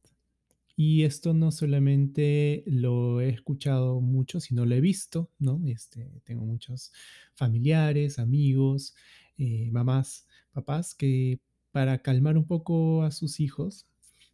Y 0.78 1.04
esto 1.04 1.34
no 1.34 1.52
solamente 1.52 2.64
lo 2.68 3.22
he 3.22 3.30
escuchado 3.30 4.02
mucho, 4.02 4.42
sino 4.42 4.66
lo 4.66 4.76
he 4.76 4.82
visto, 4.82 5.32
¿no? 5.40 5.62
Este, 5.68 6.22
tengo 6.26 6.46
muchos 6.46 6.92
familiares, 7.34 8.20
amigos, 8.20 8.94
eh, 9.38 9.70
mamás, 9.72 10.28
papás, 10.52 10.94
que 10.94 11.40
para 11.72 12.00
calmar 12.00 12.38
un 12.38 12.46
poco 12.46 13.04
a 13.04 13.12
sus 13.12 13.40
hijos, 13.40 13.88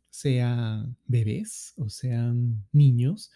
sean 0.09 0.97
bebés 1.07 1.73
o 1.77 1.89
sean 1.89 2.65
niños, 2.71 3.31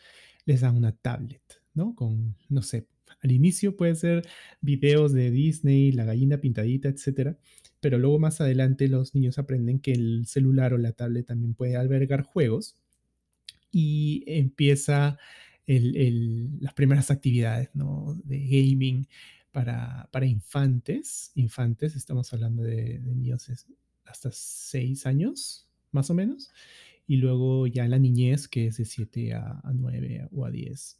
les 0.45 0.61
dan 0.61 0.75
una 0.75 0.91
tablet, 0.91 1.43
¿no? 1.73 1.95
Con, 1.95 2.35
no 2.49 2.61
sé, 2.63 2.87
al 3.21 3.31
inicio 3.31 3.77
puede 3.77 3.95
ser 3.95 4.27
videos 4.61 5.13
de 5.13 5.31
Disney, 5.31 5.91
la 5.91 6.05
gallina 6.05 6.39
pintadita, 6.39 6.89
etcétera, 6.89 7.37
pero 7.79 7.99
luego 7.99 8.19
más 8.19 8.41
adelante 8.41 8.87
los 8.87 9.13
niños 9.15 9.37
aprenden 9.37 9.79
que 9.79 9.93
el 9.93 10.25
celular 10.27 10.73
o 10.73 10.77
la 10.77 10.91
tablet 10.91 11.27
también 11.27 11.53
puede 11.53 11.75
albergar 11.75 12.23
juegos 12.23 12.75
y 13.71 14.23
empieza 14.27 15.17
las 15.67 16.73
primeras 16.73 17.11
actividades 17.11 17.69
de 17.73 18.39
gaming 18.39 19.07
para, 19.51 20.07
para, 20.11 20.25
infantes. 20.25 21.31
Infantes, 21.35 21.95
estamos 21.95 22.31
hablando 22.33 22.63
de, 22.63 22.99
niños 22.99 23.49
hasta 24.05 24.29
6 24.31 25.05
años, 25.05 25.67
más 25.91 26.09
o 26.09 26.13
menos. 26.13 26.51
Y 27.07 27.17
luego 27.17 27.67
ya 27.67 27.87
la 27.87 27.99
niñez, 27.99 28.47
que 28.47 28.67
es 28.67 28.77
de 28.77 28.85
7 28.85 29.33
a, 29.33 29.61
a 29.63 29.73
9 29.73 30.27
o 30.31 30.45
a 30.45 30.51
10. 30.51 30.99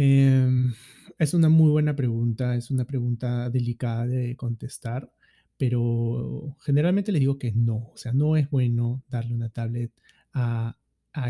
Em, 0.00 0.72
es 1.18 1.34
una 1.34 1.48
muy 1.48 1.70
buena 1.72 1.96
pregunta, 1.96 2.54
es 2.54 2.70
una 2.70 2.84
pregunta 2.84 3.50
delicada 3.50 4.06
de 4.06 4.36
contestar, 4.36 5.12
pero 5.56 6.56
generalmente 6.60 7.10
le 7.10 7.18
digo 7.18 7.36
que 7.36 7.50
no, 7.50 7.90
o 7.92 7.96
sea, 7.96 8.12
no 8.12 8.36
es 8.36 8.48
bueno 8.48 9.02
darle 9.08 9.34
una 9.34 9.48
tablet 9.48 9.90
a, 10.32 10.76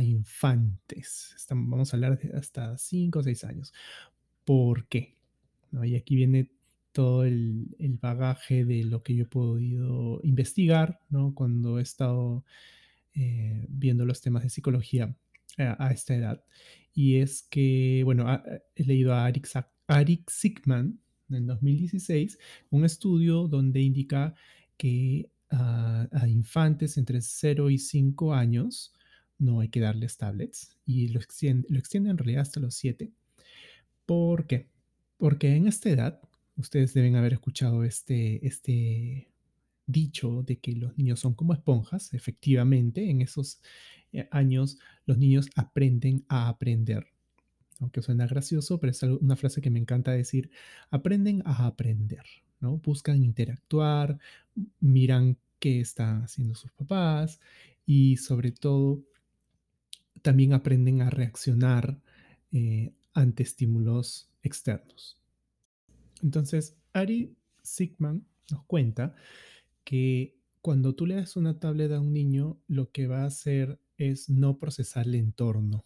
infantes. 0.00 1.34
vamos 1.50 1.92
a 1.92 1.96
hablar 1.96 2.18
de 2.18 2.36
hasta 2.36 2.76
5 2.76 3.18
o 3.18 3.22
6 3.22 3.44
años. 3.44 3.72
¿Por 4.44 4.86
qué? 4.88 5.16
Y 5.84 5.96
aquí 5.96 6.16
viene 6.16 6.50
todo 6.92 7.24
el, 7.24 7.76
bagaje 8.00 8.64
de 8.64 8.84
lo 8.84 9.02
que 9.02 9.14
yo 9.14 9.24
he 9.24 9.28
podido 9.28 10.20
investigar. 10.22 11.00
Cuando 11.34 11.78
he 11.78 11.82
estado 11.82 12.44
eh, 13.14 13.66
viendo 13.68 14.04
los 14.04 14.20
temas 14.20 14.42
de 14.42 14.50
psicología 14.50 15.14
a 15.56 15.90
esta 15.90 16.14
edad 16.14 16.44
y 16.98 17.18
es 17.18 17.42
que, 17.42 18.02
bueno, 18.04 18.26
he 18.74 18.84
leído 18.84 19.14
a 19.14 19.24
Arik, 19.24 19.48
Arik 19.86 20.28
Sigman 20.28 20.98
en 21.30 21.46
2016 21.46 22.38
un 22.70 22.84
estudio 22.84 23.46
donde 23.46 23.80
indica 23.80 24.34
que 24.76 25.30
a, 25.50 26.08
infantes 26.26 26.98
entre 26.98 27.20
0 27.20 27.70
y 27.70 27.78
5 27.78 28.34
años 28.34 28.92
no 29.38 29.60
hay 29.60 29.68
que 29.68 29.80
darles 29.80 30.16
tablets 30.16 30.76
y 30.84 31.08
lo 31.08 31.20
extiende, 31.20 31.66
en 32.10 32.18
realidad 32.18 32.42
hasta 32.42 32.60
los 32.60 32.74
7. 32.74 33.12
¿Por 34.06 34.46
qué? 34.46 34.68
Porque 35.16 35.54
en 35.54 35.66
esta 35.66 35.90
edad, 35.90 36.20
ustedes 36.56 36.94
deben 36.94 37.16
haber 37.16 37.34
escuchado 37.34 37.84
este, 37.84 38.46
este 38.46 39.30
dicho 39.86 40.42
de 40.42 40.58
que 40.58 40.72
los 40.72 40.96
niños 40.98 41.20
son 41.20 41.34
como 41.34 41.54
esponjas, 41.54 42.12
efectivamente, 42.14 43.10
en 43.10 43.22
esos 43.22 43.60
eh, 44.12 44.28
años 44.30 44.78
los 45.06 45.18
niños 45.18 45.48
aprenden 45.56 46.24
a 46.28 46.48
aprender. 46.48 47.06
Aunque 47.80 48.02
suena 48.02 48.26
gracioso, 48.26 48.80
pero 48.80 48.90
es 48.90 49.02
una 49.02 49.36
frase 49.36 49.60
que 49.60 49.70
me 49.70 49.78
encanta 49.78 50.10
decir, 50.10 50.50
aprenden 50.90 51.42
a 51.44 51.66
aprender, 51.66 52.24
¿no? 52.60 52.78
Buscan 52.78 53.22
interactuar, 53.22 54.18
miran 54.80 55.38
qué 55.60 55.80
están 55.80 56.22
haciendo 56.22 56.54
sus 56.54 56.72
papás 56.72 57.40
y 57.86 58.16
sobre 58.16 58.52
todo 58.52 59.04
también 60.22 60.52
aprenden 60.52 61.02
a 61.02 61.10
reaccionar 61.10 62.00
eh, 62.52 62.92
ante 63.14 63.42
estímulos 63.42 64.30
externos. 64.42 65.20
Entonces, 66.22 66.76
Ari 66.92 67.36
Sigman 67.62 68.26
nos 68.50 68.64
cuenta 68.64 69.14
que 69.84 70.36
cuando 70.60 70.94
tú 70.94 71.06
le 71.06 71.14
das 71.14 71.36
una 71.36 71.58
tablet 71.58 71.92
a 71.92 72.00
un 72.00 72.12
niño, 72.12 72.60
lo 72.66 72.90
que 72.90 73.06
va 73.06 73.22
a 73.22 73.26
hacer 73.26 73.80
es 73.96 74.28
no 74.28 74.58
procesar 74.58 75.06
el 75.06 75.14
entorno, 75.16 75.84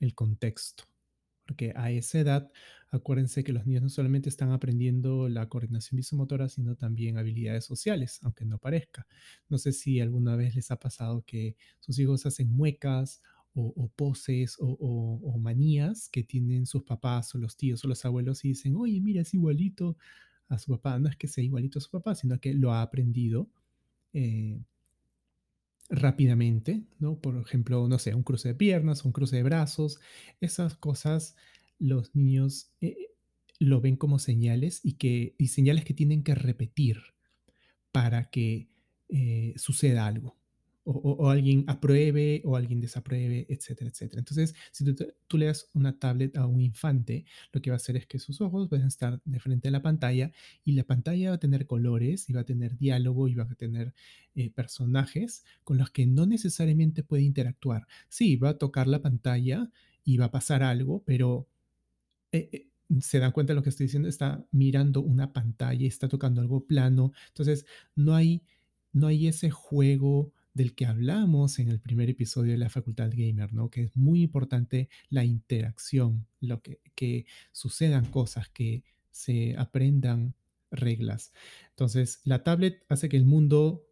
el 0.00 0.14
contexto. 0.14 0.84
Porque 1.46 1.72
a 1.76 1.90
esa 1.90 2.20
edad, 2.20 2.50
acuérdense 2.90 3.44
que 3.44 3.52
los 3.52 3.66
niños 3.66 3.82
no 3.82 3.88
solamente 3.90 4.30
están 4.30 4.50
aprendiendo 4.50 5.28
la 5.28 5.48
coordinación 5.48 5.98
visomotora, 5.98 6.48
sino 6.48 6.74
también 6.74 7.18
habilidades 7.18 7.64
sociales, 7.66 8.18
aunque 8.22 8.46
no 8.46 8.58
parezca. 8.58 9.06
No 9.48 9.58
sé 9.58 9.72
si 9.72 10.00
alguna 10.00 10.36
vez 10.36 10.54
les 10.54 10.70
ha 10.70 10.80
pasado 10.80 11.22
que 11.26 11.56
sus 11.80 11.98
hijos 11.98 12.24
hacen 12.24 12.50
muecas 12.50 13.22
o, 13.54 13.88
poses 13.94 14.56
o, 14.58 15.38
manías 15.38 16.08
que 16.08 16.24
tienen 16.24 16.66
sus 16.66 16.82
papás 16.82 17.34
o 17.34 17.38
los 17.38 17.56
tíos 17.56 17.84
o 17.84 17.88
los 17.88 18.04
abuelos 18.04 18.44
y 18.44 18.48
dicen, 18.48 18.74
oye, 18.76 19.00
mira, 19.00 19.22
es 19.22 19.32
igualito 19.34 19.96
a 20.48 20.58
su 20.58 20.72
papá. 20.72 20.98
No 20.98 21.08
es 21.08 21.16
que 21.16 21.28
sea 21.28 21.44
igualito 21.44 21.78
a 21.78 21.82
su 21.82 21.90
papá, 21.90 22.14
sino 22.14 22.40
que 22.40 22.52
lo 22.54 22.72
ha 22.72 22.82
aprendido 22.82 23.48
eh, 24.12 24.60
rápidamente, 25.88 26.84
¿no? 26.98 27.20
Por 27.20 27.36
ejemplo, 27.36 27.86
no 27.88 27.98
sé, 27.98 28.14
un 28.14 28.24
cruce 28.24 28.48
de 28.48 28.54
piernas, 28.54 29.04
un 29.04 29.12
cruce 29.12 29.36
de 29.36 29.42
brazos, 29.42 30.00
esas 30.40 30.74
cosas 30.76 31.36
los 31.78 32.14
niños 32.14 32.72
eh, 32.80 32.96
lo 33.58 33.80
ven 33.80 33.96
como 33.96 34.18
señales 34.18 34.80
y, 34.82 34.94
que, 34.94 35.36
y 35.38 35.48
señales 35.48 35.84
que 35.84 35.94
tienen 35.94 36.24
que 36.24 36.34
repetir 36.34 36.98
para 37.92 38.30
que 38.30 38.68
eh, 39.08 39.54
suceda 39.56 40.06
algo 40.06 40.36
o, 40.84 41.30
alguien 41.30 41.64
apruebe 41.66 42.42
o 42.44 42.56
alguien 42.56 42.80
desapruebe, 42.80 43.46
etcétera, 43.48 43.90
etcétera. 43.90 44.20
Entonces, 44.20 44.54
si 44.70 44.84
tú, 45.26 45.38
le 45.38 45.46
das 45.46 45.68
una 45.72 45.98
tablet 45.98 46.36
a 46.36 46.46
un 46.46 46.60
infante, 46.60 47.24
lo 47.52 47.62
que 47.62 47.70
va 47.70 47.74
a 47.74 47.76
hacer 47.76 47.96
es 47.96 48.06
que 48.06 48.18
sus 48.18 48.40
ojos 48.40 48.68
van 48.68 48.82
a 48.82 48.88
estar 48.88 49.20
de 49.24 49.40
frente 49.40 49.68
a 49.68 49.70
la 49.70 49.82
pantalla 49.82 50.30
y 50.64 50.72
la 50.72 50.84
pantalla 50.84 51.30
va 51.30 51.36
a 51.36 51.40
tener 51.40 51.66
colores 51.66 52.28
y 52.28 52.32
va 52.32 52.42
a 52.42 52.44
tener 52.44 52.76
diálogo 52.76 53.28
y 53.28 53.34
va 53.34 53.44
a 53.44 53.54
tener 53.54 53.94
eh, 54.34 54.50
personajes 54.50 55.44
con 55.64 55.78
los 55.78 55.90
que 55.90 56.06
no 56.06 56.26
necesariamente 56.26 57.02
puede 57.02 57.22
interactuar. 57.22 57.86
Sí, 58.08 58.36
va 58.36 58.50
a 58.50 58.58
tocar 58.58 58.86
la 58.86 59.00
pantalla 59.00 59.70
y 60.04 60.18
va 60.18 60.26
a 60.26 60.30
pasar 60.30 60.62
algo, 60.62 61.02
pero 61.06 61.48
eh, 62.32 62.50
eh, 62.52 62.68
se 63.00 63.18
dan 63.18 63.32
cuenta 63.32 63.52
de 63.52 63.56
lo 63.56 63.62
que 63.62 63.70
estoy 63.70 63.86
diciendo, 63.86 64.08
está 64.08 64.44
mirando 64.50 65.00
una 65.00 65.32
pantalla, 65.32 65.86
está 65.86 66.08
tocando 66.08 66.42
algo 66.42 66.66
plano. 66.66 67.12
Entonces, 67.28 67.64
no 67.96 68.14
hay, 68.14 68.42
no 68.92 69.06
hay 69.06 69.28
ese 69.28 69.50
juego 69.50 70.32
del 70.54 70.74
que 70.74 70.86
hablamos 70.86 71.58
en 71.58 71.68
el 71.68 71.80
primer 71.80 72.08
episodio 72.08 72.52
de 72.52 72.58
la 72.58 72.70
Facultad 72.70 73.10
Gamer, 73.12 73.52
¿no? 73.52 73.70
Que 73.70 73.82
es 73.82 73.96
muy 73.96 74.22
importante 74.22 74.88
la 75.10 75.24
interacción, 75.24 76.26
lo 76.40 76.62
que, 76.62 77.26
sucedan 77.52 78.06
cosas, 78.06 78.48
que 78.48 78.84
se 79.10 79.56
aprendan 79.58 80.34
reglas. 80.70 81.32
Entonces, 81.70 82.20
la 82.24 82.44
tablet 82.44 82.84
hace 82.88 83.08
que 83.08 83.16
el 83.16 83.24
mundo 83.24 83.84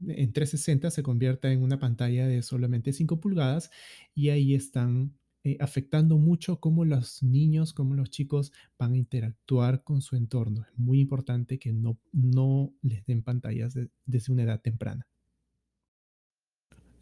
en 0.00 0.32
360 0.32 0.90
se 0.90 1.02
convierta 1.02 1.50
en 1.50 1.62
una 1.62 1.78
pantalla 1.78 2.26
de 2.26 2.42
solamente 2.42 2.92
5 2.92 3.20
pulgadas 3.20 3.70
y 4.14 4.28
ahí 4.28 4.54
están 4.54 5.14
eh, 5.44 5.56
afectando 5.60 6.18
mucho 6.18 6.60
cómo 6.60 6.84
los 6.84 7.22
niños, 7.22 7.72
cómo 7.72 7.94
los 7.94 8.10
chicos 8.10 8.52
van 8.78 8.92
a 8.92 8.98
interactuar 8.98 9.82
con 9.82 10.02
su 10.02 10.16
entorno. 10.16 10.66
Es 10.70 10.78
muy 10.78 11.00
importante 11.00 11.58
que 11.58 11.72
no, 11.72 11.98
no 12.12 12.74
les 12.82 13.04
den 13.06 13.22
pantallas 13.22 13.74
desde 14.06 14.32
una 14.32 14.42
edad 14.42 14.60
temprana. 14.60 15.06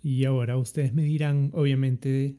Y 0.03 0.25
ahora 0.25 0.57
ustedes 0.57 0.95
me 0.95 1.05
dirán, 1.05 1.51
obviamente, 1.53 2.37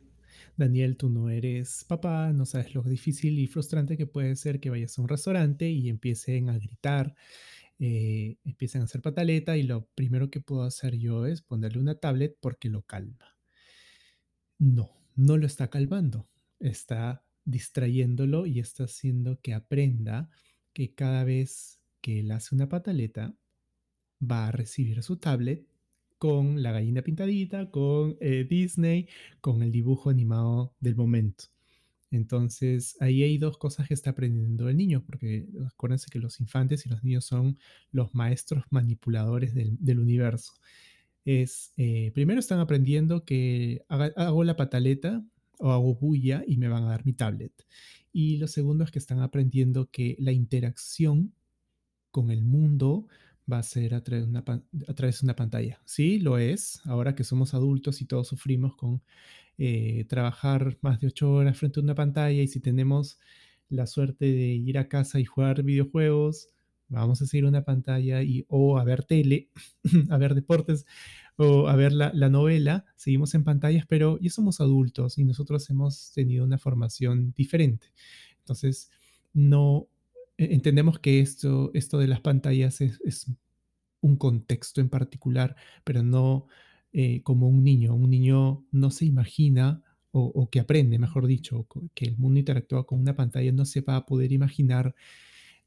Daniel, 0.58 0.98
tú 0.98 1.10
no 1.10 1.30
eres 1.30 1.86
papá, 1.88 2.32
no 2.34 2.46
sabes 2.46 2.74
lo 2.74 2.82
difícil 2.84 3.38
y 3.40 3.48
frustrante 3.48 3.98
que 3.98 4.08
puede 4.08 4.36
ser 4.36 4.60
que 4.60 4.70
vayas 4.70 4.98
a 4.98 5.02
un 5.02 5.08
restaurante 5.08 5.70
y 5.70 5.90
empiecen 5.90 6.50
a 6.50 6.58
gritar, 6.58 7.16
eh, 7.80 8.38
empiecen 8.44 8.82
a 8.82 8.86
hacer 8.86 9.02
pataleta 9.02 9.58
y 9.58 9.64
lo 9.64 9.86
primero 9.96 10.30
que 10.30 10.40
puedo 10.40 10.64
hacer 10.64 10.98
yo 10.98 11.26
es 11.26 11.42
ponerle 11.42 11.80
una 11.80 11.96
tablet 11.96 12.36
porque 12.40 12.70
lo 12.70 12.84
calma. 12.84 13.38
No, 14.58 14.92
no 15.16 15.38
lo 15.38 15.46
está 15.46 15.70
calmando, 15.70 16.30
está 16.60 17.24
distrayéndolo 17.46 18.46
y 18.46 18.60
está 18.60 18.86
haciendo 18.86 19.40
que 19.42 19.54
aprenda 19.54 20.30
que 20.74 20.94
cada 20.94 21.24
vez 21.24 21.80
que 22.02 22.20
él 22.20 22.32
hace 22.32 22.56
una 22.56 22.70
pataleta, 22.70 23.36
va 24.22 24.48
a 24.48 24.52
recibir 24.52 25.02
su 25.04 25.18
tablet 25.18 25.66
con 26.22 26.62
la 26.62 26.72
gallina 26.72 27.02
pintadita, 27.02 27.72
con 27.72 28.16
eh, 28.22 28.46
Disney, 28.48 29.08
con 29.42 29.64
el 29.64 29.72
dibujo 29.72 30.12
animado 30.12 30.72
del 30.80 30.96
momento. 30.96 31.46
Entonces, 32.12 32.96
ahí 33.00 33.24
hay 33.24 33.40
dos 33.40 33.58
cosas 33.58 33.88
que 33.88 33.96
está 33.96 34.12
aprendiendo 34.12 34.70
el 34.70 34.78
niño, 34.78 35.04
porque 35.04 35.48
acuérdense 35.66 36.12
que 36.12 36.20
los 36.20 36.40
infantes 36.40 36.86
y 36.86 36.90
los 36.90 37.04
niños 37.04 37.26
son 37.26 37.58
los 37.92 38.14
maestros 38.14 38.66
manipuladores 38.70 39.56
del, 39.56 40.00
universo. 40.00 40.54
Es, 41.26 41.74
eh, 41.78 42.12
primero 42.14 42.40
están 42.40 42.60
aprendiendo 42.60 43.26
que 43.26 43.84
hago 43.90 44.44
la 44.44 44.56
pataleta 44.56 45.26
o 45.58 45.72
hago 45.72 45.96
bulla 45.96 46.44
y 46.46 46.58
me 46.58 46.68
van 46.68 46.84
a 46.84 46.90
dar 46.90 47.04
mi 47.04 47.14
tablet. 47.14 47.66
Y 48.14 48.38
lo 48.38 48.48
segundo 48.48 48.84
es 48.84 48.92
que 48.92 49.00
están 49.00 49.22
aprendiendo 49.22 49.90
que 49.90 50.18
la 50.20 50.34
interacción 50.34 51.34
con 52.12 52.30
el 52.30 52.44
mundo 52.44 53.08
va 53.52 53.60
a 53.60 53.64
ser 53.64 53.94
a 53.94 54.04
través, 54.04 54.26
una, 54.28 54.40
a 54.40 54.94
través 54.94 55.22
de 55.22 55.26
una 55.26 55.36
pantalla. 55.36 55.80
Sí, 55.86 56.20
lo 56.20 56.38
es, 56.38 56.82
ahora 56.86 57.16
que 57.16 57.24
somos 57.24 57.54
adultos 57.54 58.02
y 58.02 58.06
todos 58.06 58.28
sufrimos 58.28 58.76
con 58.76 59.02
eh, 59.58 60.06
trabajar 60.08 60.78
más 60.82 61.00
de 61.00 61.08
ocho 61.08 61.32
horas 61.32 61.58
frente 61.58 61.80
a 61.80 61.84
una 61.84 61.96
pantalla 61.96 62.42
y 62.42 62.48
si 62.48 62.60
tenemos 62.60 63.20
la 63.70 63.88
suerte 63.88 64.26
de 64.26 64.48
ir 64.54 64.78
a 64.78 64.88
casa 64.88 65.20
y 65.20 65.26
jugar 65.26 65.64
videojuegos, 65.64 66.50
vamos 66.90 67.22
a 67.22 67.26
seguir 67.26 67.46
una 67.46 67.64
pantalla 67.64 68.22
y 68.22 68.46
o 68.50 68.78
a 68.78 68.84
ver 68.84 69.04
tele, 69.04 69.50
a 70.10 70.18
ver 70.18 70.36
deportes 70.36 70.86
o 71.38 71.68
a 71.68 71.76
ver 71.76 71.94
la, 71.94 72.12
la, 72.14 72.30
novela, 72.30 72.86
seguimos 72.96 73.34
en 73.34 73.44
pantallas, 73.44 73.86
pero 73.88 74.20
ya 74.20 74.30
somos 74.30 74.60
adultos 74.62 75.18
y 75.18 75.24
nosotros 75.24 75.70
hemos 75.70 76.12
tenido 76.14 76.44
una 76.44 76.58
formación 76.58 77.34
diferente. 77.36 77.88
Entonces, 78.40 78.92
no 79.34 79.88
entendemos 80.50 81.00
que 81.00 81.20
esto, 81.20 81.72
esto 81.74 82.00
de 82.00 82.08
las 82.08 82.22
pantallas 82.22 82.82
es, 82.82 83.28
un 84.02 84.16
contexto 84.16 84.82
en 84.82 84.90
particular, 84.90 85.56
pero 85.84 86.02
no 86.02 86.48
eh, 86.92 87.22
como 87.22 87.48
un 87.48 87.64
niño. 87.64 87.94
Un 87.94 88.10
niño 88.10 88.66
no 88.72 88.90
se 88.90 89.06
imagina 89.06 89.84
o, 90.14 90.50
que 90.50 90.60
aprende, 90.60 91.00
mejor 91.00 91.28
dicho, 91.28 91.68
que 91.94 92.06
el 92.06 92.18
mundo 92.18 92.40
interactúa 92.40 92.86
con 92.86 93.00
una 93.00 93.16
pantalla, 93.16 93.52
no 93.54 93.64
se 93.66 93.82
va 93.82 93.96
a 93.96 94.06
poder 94.06 94.34
imaginar 94.34 94.94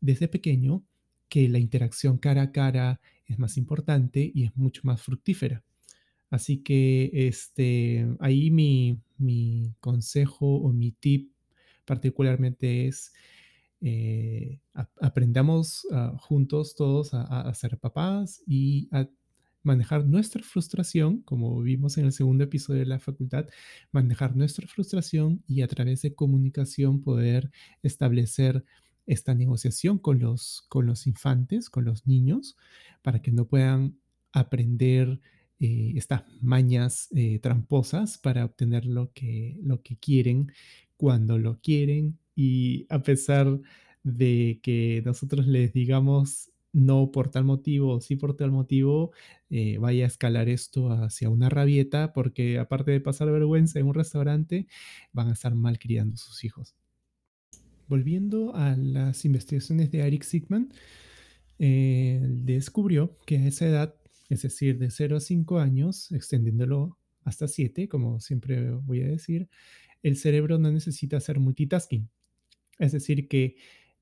desde 0.01 0.29
pequeño 0.29 0.85
que 1.29 1.49
la 1.49 1.59
interacción 1.59 2.19
cara 2.19 2.43
a 2.43 2.53
cara 2.53 3.01
es 3.27 3.39
más 3.39 3.57
importante 3.57 4.31
y 4.35 4.45
es 4.45 4.57
mucho 4.57 4.83
más 4.85 5.01
fructífera. 5.01 5.63
Así 6.31 6.59
que 6.59 7.11
este, 7.15 8.07
ahí 8.21 8.51
mi, 8.51 9.01
mi 9.17 9.75
consejo 9.81 10.57
o 10.57 10.73
mi 10.73 10.93
tip 10.93 11.31
particularmente 11.85 12.87
es 12.87 13.13
eh, 13.87 14.61
aprendamos 14.73 15.87
ah, 15.93 16.17
juntos 16.19 16.75
todos 16.75 17.11
a, 17.13 17.53
ser 17.53 17.79
papás 17.79 18.43
y 18.47 18.89
a 18.93 19.07
manejar 19.63 20.07
nuestra 20.07 20.43
frustración, 20.43 21.21
como 21.21 21.61
vimos 21.61 21.99
en 21.99 22.07
el 22.07 22.13
segundo 22.13 22.45
episodio 22.45 22.81
de 22.81 22.87
la 22.87 22.99
facultad, 22.99 23.47
manejar 23.93 24.37
nuestra 24.37 24.67
frustración 24.67 25.45
y 25.47 25.61
a 25.61 25.69
través 25.69 26.01
de 26.01 26.15
comunicación 26.15 27.03
poder 27.03 27.51
establecer 27.83 28.65
esta 29.05 29.35
negociación 29.35 29.99
con 29.99 30.19
los, 30.19 30.65
con 30.71 30.87
los 30.87 31.07
infantes, 31.07 31.69
con 31.69 31.85
los 31.85 32.07
niños, 32.07 32.57
para 33.03 33.21
que 33.21 33.33
no 33.33 33.47
puedan 33.47 33.99
aprender 34.33 35.21
eh, 35.61 35.93
estas 35.97 36.23
mañas 36.41 37.09
eh, 37.15 37.39
tramposas 37.39 38.17
para 38.17 38.47
obtener 38.47 38.87
lo 38.87 39.13
que, 39.13 39.59
lo 39.63 39.83
que 39.83 39.99
quieren 39.99 40.53
cuando 40.97 41.37
lo 41.39 41.61
quieren 41.61 42.19
y 42.35 42.87
a 42.91 43.03
pesar 43.03 43.61
de 44.03 44.61
que 44.63 45.03
nosotros 45.05 45.47
les 45.47 45.73
digamos 45.73 46.51
no 46.73 47.13
por 47.13 47.31
tal 47.31 47.45
motivo 47.45 48.01
sí 48.01 48.17
por 48.17 48.37
tal 48.37 48.51
motivo, 48.51 49.13
eh, 49.49 49.79
vaya 49.79 50.05
a 50.05 50.09
escalar 50.09 50.49
esto 50.49 50.91
hacia 50.91 51.31
una 51.31 51.49
rabieta 51.49 52.13
porque 52.13 52.59
aparte 52.59 52.91
de 52.91 53.01
pasar 53.01 53.31
vergüenza 53.31 53.79
en 53.79 53.87
un 53.87 53.95
restaurante, 53.95 54.67
van 55.13 55.29
a 55.29 55.33
estar 55.33 55.55
mal 55.55 55.79
criando 55.79 56.17
sus 56.17 56.45
hijos. 56.45 56.75
Volviendo 57.87 58.55
a 58.57 58.77
las 58.77 59.25
investigaciones 59.25 59.91
de 59.91 60.01
Eric 60.01 60.25
Sigman, 60.25 60.73
eh, 61.59 62.21
descubrió 62.23 63.17
que 63.27 63.39
a 63.39 63.47
esa 63.47 63.67
edad, 63.67 63.95
es 64.29 64.43
decir, 64.43 64.79
de 64.79 64.91
0 64.91 65.19
a 65.19 65.21
5 65.21 65.61
años, 65.61 66.11
extendiéndolo 66.13 66.99
hasta 67.23 67.47
7, 67.47 67.89
como 67.89 68.21
siempre 68.21 68.71
voy 68.71 69.03
a 69.03 69.07
decir, 69.07 69.49
el 70.03 70.17
cerebro 70.17 70.59
no 70.59 70.71
necesita 70.73 71.19
hacer 71.19 71.39
multitasking. 71.39 72.09
Es 72.79 72.93
decir, 72.93 73.29
que 73.29 73.57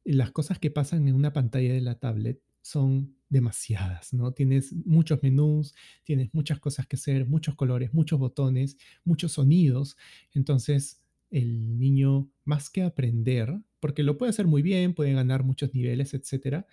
las 0.05 0.31
cosas 0.31 0.59
que 0.59 0.71
pasan 0.71 1.07
en 1.09 1.15
una 1.15 1.33
pantalla 1.33 1.73
de 1.73 1.81
la 1.81 1.99
tablet 1.99 2.41
son 2.63 3.17
demasiadas, 3.29 4.13
¿no? 4.13 4.33
Tienes 4.33 4.73
muchos 4.85 5.23
menús, 5.23 5.75
tienes 6.05 6.33
muchas 6.33 6.61
cosas 6.61 6.87
que 6.87 6.97
hacer, 6.97 7.27
muchos 7.27 7.55
colores, 7.55 7.93
muchos 7.93 8.19
botones, 8.19 8.77
muchos 9.05 9.33
sonidos. 9.33 9.97
Entonces, 10.35 11.03
el 11.31 11.79
niño, 11.79 12.31
más 12.45 12.71
que 12.71 12.83
aprender, 12.83 13.59
porque 13.81 14.03
lo 14.03 14.19
puede 14.19 14.31
hacer 14.31 14.47
muy 14.47 14.63
bien, 14.63 14.95
puede 14.95 15.13
ganar 15.13 15.45
muchos 15.45 15.75
niveles, 15.75 16.15
etcétera, 16.15 16.67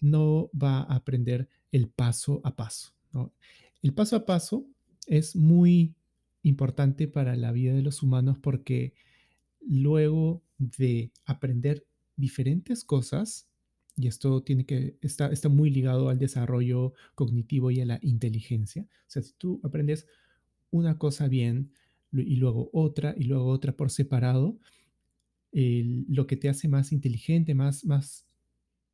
no 0.00 0.50
va 0.50 0.78
a 0.78 0.94
aprender 0.94 1.48
el 1.72 1.88
paso 1.88 2.40
a 2.44 2.56
paso. 2.56 2.94
El 3.82 3.94
paso 3.94 4.16
a 4.16 4.26
paso 4.26 4.66
es 5.06 5.36
muy 5.36 5.94
importante 6.42 7.08
para 7.08 7.34
la 7.36 7.52
vida 7.52 7.74
de 7.74 7.82
los 7.82 8.02
humanos 8.02 8.38
porque 8.38 8.94
luego 9.68 10.42
de 10.58 11.12
aprender 11.24 11.86
diferentes 12.16 12.84
cosas, 12.84 13.48
y 13.96 14.08
esto 14.08 14.42
tiene 14.42 14.66
que 14.66 14.98
está, 15.00 15.28
está 15.28 15.48
muy 15.48 15.70
ligado 15.70 16.08
al 16.08 16.18
desarrollo 16.18 16.92
cognitivo 17.14 17.70
y 17.70 17.80
a 17.80 17.86
la 17.86 17.98
inteligencia. 18.02 18.82
O 18.82 19.10
sea, 19.10 19.22
si 19.22 19.32
tú 19.34 19.60
aprendes 19.62 20.06
una 20.70 20.98
cosa 20.98 21.28
bien 21.28 21.72
y 22.12 22.36
luego 22.36 22.70
otra 22.72 23.14
y 23.16 23.24
luego 23.24 23.46
otra 23.46 23.72
por 23.72 23.90
separado, 23.90 24.58
lo 25.52 26.26
que 26.26 26.36
te 26.36 26.48
hace 26.48 26.68
más 26.68 26.92
inteligente, 26.92 27.54
más, 27.54 27.84
más 27.84 28.26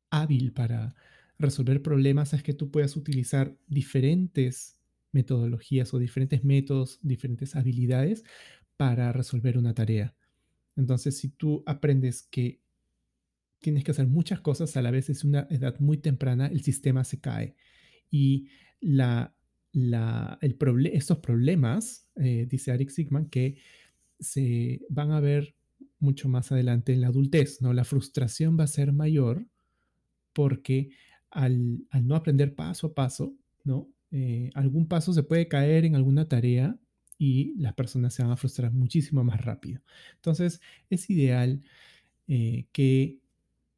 hábil 0.09 0.53
para 0.53 0.95
resolver 1.37 1.81
problemas 1.81 2.33
es 2.33 2.43
que 2.43 2.53
tú 2.53 2.71
puedas 2.71 2.95
utilizar 2.95 3.57
diferentes 3.67 4.79
metodologías 5.11 5.93
o 5.93 5.99
diferentes 5.99 6.43
métodos, 6.43 6.99
diferentes 7.01 7.55
habilidades 7.55 8.23
para 8.77 9.11
resolver 9.11 9.57
una 9.57 9.73
tarea. 9.73 10.15
Entonces, 10.75 11.17
si 11.17 11.29
tú 11.29 11.63
aprendes 11.65 12.23
que 12.23 12.61
tienes 13.59 13.83
que 13.83 13.91
hacer 13.91 14.07
muchas 14.07 14.41
cosas 14.41 14.75
a 14.75 14.81
la 14.81 14.91
vez 14.91 15.09
es 15.09 15.23
una 15.23 15.47
edad 15.49 15.79
muy 15.79 15.97
temprana, 15.97 16.47
el 16.47 16.61
sistema 16.61 17.03
se 17.03 17.19
cae. 17.19 17.55
Y 18.11 18.47
la, 18.81 19.33
estos 20.81 21.17
problemas, 21.19 22.09
eh, 22.15 22.45
dice 22.49 22.71
Eric 22.71 22.89
Sigman, 22.89 23.29
que 23.29 23.57
se 24.19 24.81
van 24.89 25.11
a 25.11 25.19
ver 25.19 25.55
mucho 25.99 26.27
más 26.27 26.51
adelante 26.51 26.93
en 26.93 27.01
la 27.01 27.07
adultez, 27.07 27.61
¿no? 27.61 27.73
La 27.73 27.85
frustración 27.85 28.59
va 28.59 28.65
a 28.65 28.67
ser 28.67 28.91
mayor 28.91 29.47
porque 30.33 30.91
al, 31.31 31.85
al 31.89 32.05
no 32.05 32.15
aprender 32.15 32.55
paso 32.55 32.87
a 32.87 32.93
paso, 32.93 33.33
¿no? 33.63 33.89
Eh, 34.11 34.51
algún 34.53 34.87
paso 34.87 35.13
se 35.13 35.23
puede 35.23 35.47
caer 35.47 35.85
en 35.85 35.95
alguna 35.95 36.27
tarea 36.27 36.77
y 37.23 37.53
las 37.55 37.73
personas 37.73 38.13
se 38.13 38.21
van 38.21 38.33
a 38.33 38.35
frustrar 38.35 38.73
muchísimo 38.73 39.23
más 39.23 39.39
rápido. 39.39 39.81
Entonces, 40.15 40.59
es 40.89 41.09
ideal 41.09 41.63
eh, 42.27 42.65
que 42.73 43.19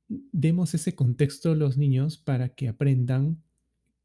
demos 0.08 0.74
ese 0.74 0.96
contexto 0.96 1.52
a 1.52 1.56
los 1.56 1.78
niños 1.78 2.18
para 2.18 2.50
que 2.50 2.68
aprendan, 2.68 3.44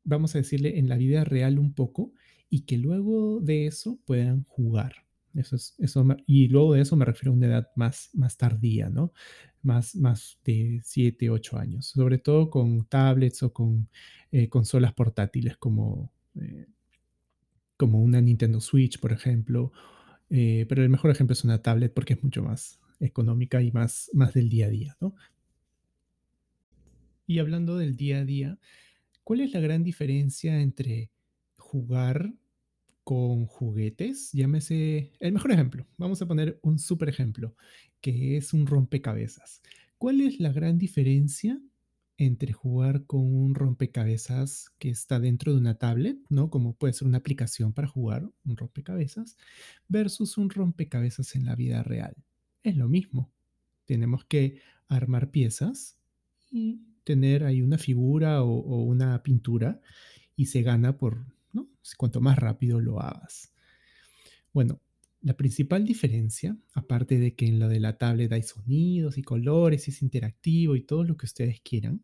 vamos 0.04 0.34
a 0.34 0.38
decirle, 0.38 0.78
en 0.78 0.90
la 0.90 0.98
vida 0.98 1.24
real 1.24 1.58
un 1.58 1.72
poco 1.72 2.12
y 2.50 2.66
que 2.66 2.76
luego 2.76 3.40
de 3.40 3.66
eso 3.66 3.98
puedan 4.04 4.44
jugar. 4.44 5.06
Eso 5.32 5.56
es, 5.56 5.74
eso 5.78 6.06
y 6.26 6.48
luego 6.48 6.74
de 6.74 6.82
eso 6.82 6.96
me 6.96 7.06
refiero 7.06 7.32
a 7.32 7.36
una 7.36 7.46
edad 7.46 7.70
más, 7.76 8.10
más 8.12 8.36
tardía, 8.36 8.90
¿no? 8.90 9.14
Más, 9.62 9.96
más 9.96 10.38
de 10.44 10.82
7, 10.84 11.30
8 11.30 11.56
años, 11.56 11.86
sobre 11.86 12.18
todo 12.18 12.50
con 12.50 12.84
tablets 12.84 13.42
o 13.42 13.54
con 13.54 13.88
eh, 14.32 14.50
consolas 14.50 14.92
portátiles 14.92 15.56
como, 15.56 16.12
eh, 16.34 16.66
como 17.80 18.02
una 18.02 18.20
Nintendo 18.20 18.60
Switch, 18.60 19.00
por 19.00 19.10
ejemplo. 19.10 19.72
Eh, 20.28 20.66
pero 20.68 20.82
el 20.82 20.90
mejor 20.90 21.10
ejemplo 21.10 21.32
es 21.32 21.44
una 21.44 21.62
tablet 21.62 21.94
porque 21.94 22.12
es 22.12 22.22
mucho 22.22 22.42
más 22.42 22.78
económica 23.00 23.62
y 23.62 23.72
más, 23.72 24.10
más 24.12 24.34
del 24.34 24.50
día 24.50 24.66
a 24.66 24.68
día, 24.68 24.96
¿no? 25.00 25.14
Y 27.26 27.38
hablando 27.38 27.78
del 27.78 27.96
día 27.96 28.18
a 28.18 28.24
día, 28.26 28.58
¿cuál 29.24 29.40
es 29.40 29.54
la 29.54 29.60
gran 29.60 29.82
diferencia 29.82 30.60
entre 30.60 31.10
jugar 31.56 32.34
con 33.02 33.46
juguetes? 33.46 34.30
Llámese 34.32 35.12
el 35.18 35.32
mejor 35.32 35.52
ejemplo. 35.52 35.86
Vamos 35.96 36.20
a 36.20 36.26
poner 36.26 36.60
un 36.60 36.78
super 36.78 37.08
ejemplo, 37.08 37.56
que 38.02 38.36
es 38.36 38.52
un 38.52 38.66
rompecabezas. 38.66 39.62
¿Cuál 39.96 40.20
es 40.20 40.38
la 40.38 40.52
gran 40.52 40.76
diferencia 40.76 41.58
entre 42.20 42.52
jugar 42.52 43.06
con 43.06 43.22
un 43.22 43.54
rompecabezas 43.54 44.68
que 44.78 44.90
está 44.90 45.18
dentro 45.18 45.54
de 45.54 45.58
una 45.58 45.78
tablet, 45.78 46.18
¿no? 46.28 46.50
Como 46.50 46.74
puede 46.74 46.92
ser 46.92 47.08
una 47.08 47.16
aplicación 47.16 47.72
para 47.72 47.88
jugar 47.88 48.30
un 48.44 48.58
rompecabezas, 48.58 49.38
versus 49.88 50.36
un 50.36 50.50
rompecabezas 50.50 51.34
en 51.34 51.46
la 51.46 51.54
vida 51.54 51.82
real? 51.82 52.14
Es 52.62 52.76
lo 52.76 52.90
mismo. 52.90 53.32
Tenemos 53.86 54.26
que 54.26 54.60
armar 54.86 55.30
piezas 55.30 55.96
y 56.50 56.82
tener 57.04 57.42
ahí 57.42 57.62
una 57.62 57.78
figura 57.78 58.42
o, 58.42 58.82
una 58.82 59.22
pintura 59.22 59.80
y 60.36 60.46
se 60.46 60.60
gana 60.60 60.98
por, 60.98 61.24
¿no? 61.54 61.70
Cuanto 61.96 62.20
más 62.20 62.38
rápido 62.38 62.80
lo 62.80 63.00
hagas. 63.00 63.50
Bueno, 64.52 64.78
la 65.22 65.36
principal 65.36 65.84
diferencia, 65.84 66.56
aparte 66.72 67.18
de 67.18 67.34
que 67.34 67.46
en 67.46 67.58
lo 67.58 67.68
de 67.68 67.80
la 67.80 67.98
tablet 67.98 68.32
hay 68.32 68.42
sonidos 68.42 69.18
y 69.18 69.22
colores 69.22 69.86
y 69.86 69.90
es 69.90 70.02
interactivo 70.02 70.76
y 70.76 70.82
todo 70.82 71.04
lo 71.04 71.16
que 71.16 71.26
ustedes 71.26 71.60
quieran, 71.60 72.02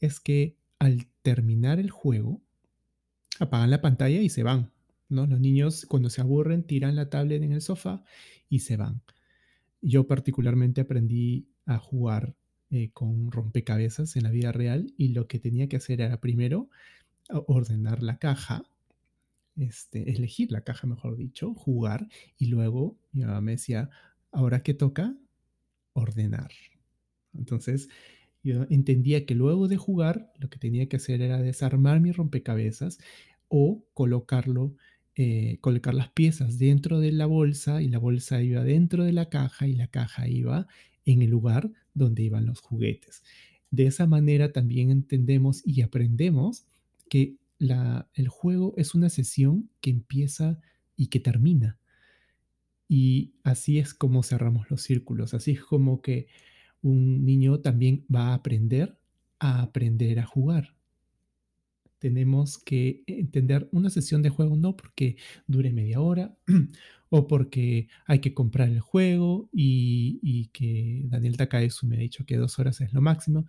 es 0.00 0.20
que 0.20 0.56
al 0.78 1.06
terminar 1.22 1.78
el 1.78 1.90
juego, 1.90 2.42
apagan 3.38 3.70
la 3.70 3.80
pantalla 3.80 4.20
y 4.20 4.28
se 4.28 4.42
van. 4.42 4.72
¿no? 5.08 5.26
Los 5.26 5.40
niños 5.40 5.86
cuando 5.86 6.10
se 6.10 6.20
aburren 6.20 6.64
tiran 6.64 6.96
la 6.96 7.08
tablet 7.08 7.42
en 7.42 7.52
el 7.52 7.62
sofá 7.62 8.04
y 8.48 8.60
se 8.60 8.76
van. 8.76 9.02
Yo 9.80 10.06
particularmente 10.06 10.80
aprendí 10.80 11.48
a 11.66 11.78
jugar 11.78 12.34
eh, 12.70 12.90
con 12.92 13.30
rompecabezas 13.30 14.16
en 14.16 14.24
la 14.24 14.30
vida 14.30 14.52
real 14.52 14.92
y 14.96 15.08
lo 15.08 15.26
que 15.26 15.38
tenía 15.38 15.68
que 15.68 15.76
hacer 15.76 16.00
era 16.00 16.20
primero 16.20 16.68
ordenar 17.46 18.02
la 18.02 18.18
caja, 18.18 18.64
este, 19.56 20.10
elegir 20.10 20.52
la 20.52 20.62
caja, 20.62 20.86
mejor 20.86 21.16
dicho, 21.16 21.54
jugar 21.54 22.08
y 22.38 22.46
luego 22.46 22.98
mi 23.12 23.22
mamá 23.22 23.40
me 23.40 23.52
decía, 23.52 23.90
ahora 24.30 24.62
qué 24.62 24.74
toca, 24.74 25.16
ordenar. 25.92 26.50
Entonces 27.34 27.88
yo 28.42 28.66
entendía 28.70 29.24
que 29.26 29.34
luego 29.34 29.68
de 29.68 29.76
jugar 29.76 30.32
lo 30.38 30.50
que 30.50 30.58
tenía 30.58 30.88
que 30.88 30.96
hacer 30.96 31.22
era 31.22 31.40
desarmar 31.40 32.00
mi 32.00 32.12
rompecabezas 32.12 32.98
o 33.48 33.84
colocarlo 33.94 34.74
eh, 35.14 35.58
colocar 35.60 35.92
las 35.92 36.08
piezas 36.08 36.58
dentro 36.58 36.98
de 36.98 37.12
la 37.12 37.26
bolsa 37.26 37.82
y 37.82 37.88
la 37.88 37.98
bolsa 37.98 38.42
iba 38.42 38.64
dentro 38.64 39.04
de 39.04 39.12
la 39.12 39.28
caja 39.28 39.66
y 39.68 39.74
la 39.74 39.88
caja 39.88 40.26
iba 40.26 40.66
en 41.04 41.20
el 41.20 41.28
lugar 41.28 41.70
donde 41.92 42.22
iban 42.22 42.46
los 42.46 42.60
juguetes. 42.62 43.22
De 43.70 43.86
esa 43.86 44.06
manera 44.06 44.52
también 44.52 44.90
entendemos 44.90 45.60
y 45.66 45.82
aprendemos 45.82 46.64
que 47.10 47.36
el 48.14 48.28
juego 48.28 48.74
es 48.76 48.94
una 48.94 49.08
sesión 49.08 49.70
que 49.80 49.90
empieza 49.90 50.60
y 50.96 51.08
que 51.08 51.20
termina. 51.20 51.78
Y 52.88 53.34
así 53.44 53.78
es 53.78 53.94
como 53.94 54.22
cerramos 54.22 54.70
los 54.70 54.82
círculos, 54.82 55.34
así 55.34 55.52
es 55.52 55.62
como 55.62 56.02
que 56.02 56.26
un 56.82 57.24
niño 57.24 57.60
también 57.60 58.04
va 58.14 58.28
a 58.28 58.34
aprender 58.34 58.98
a 59.38 59.62
aprender 59.62 60.20
a 60.20 60.26
jugar 60.26 60.74
tenemos 62.02 62.58
que 62.58 63.04
entender 63.06 63.68
una 63.70 63.88
sesión 63.88 64.22
de 64.22 64.28
juego 64.28 64.56
no 64.56 64.76
porque 64.76 65.16
dure 65.46 65.72
media 65.72 66.00
hora 66.00 66.36
o 67.10 67.28
porque 67.28 67.86
hay 68.06 68.18
que 68.18 68.34
comprar 68.34 68.70
el 68.70 68.80
juego 68.80 69.48
y, 69.52 70.48
que 70.52 71.04
Daniel 71.04 71.36
Takaesu 71.36 71.86
me 71.86 71.94
ha 71.94 72.00
dicho 72.00 72.26
que 72.26 72.36
dos 72.36 72.58
horas 72.58 72.80
es 72.80 72.92
lo 72.92 73.00
máximo. 73.00 73.46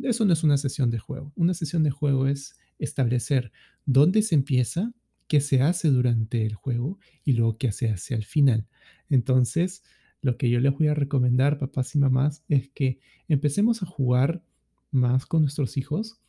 Eso 0.00 0.24
no 0.24 0.32
es 0.32 0.44
una 0.44 0.58
sesión 0.58 0.90
de 0.90 1.00
juego. 1.00 1.32
Una 1.34 1.54
sesión 1.54 1.82
de 1.82 1.90
juego 1.90 2.28
es 2.28 2.54
establecer 2.78 3.52
dónde 3.86 4.22
se 4.22 4.34
empieza, 4.34 4.92
qué 5.26 5.40
se 5.40 5.62
hace 5.62 5.88
durante 5.88 6.44
el 6.44 6.54
juego 6.54 6.98
y 7.24 7.32
luego 7.32 7.58
qué 7.58 7.72
se 7.72 7.90
hace 7.90 8.14
al 8.14 8.24
final. 8.24 8.66
Entonces, 9.10 9.82
lo 10.22 10.36
que 10.36 10.50
yo 10.50 10.60
les 10.60 10.72
voy 10.72 10.88
a 10.88 10.94
recomendar, 10.94 11.58
papás 11.58 11.94
y 11.94 11.98
mamás, 11.98 12.42
es 12.48 12.68
que 12.68 12.98
empecemos 13.28 13.82
a 13.82 13.86
jugar 13.86 14.42
más 14.90 15.26
con 15.26 15.42
nuestros 15.42 15.76
hijos 15.76 16.20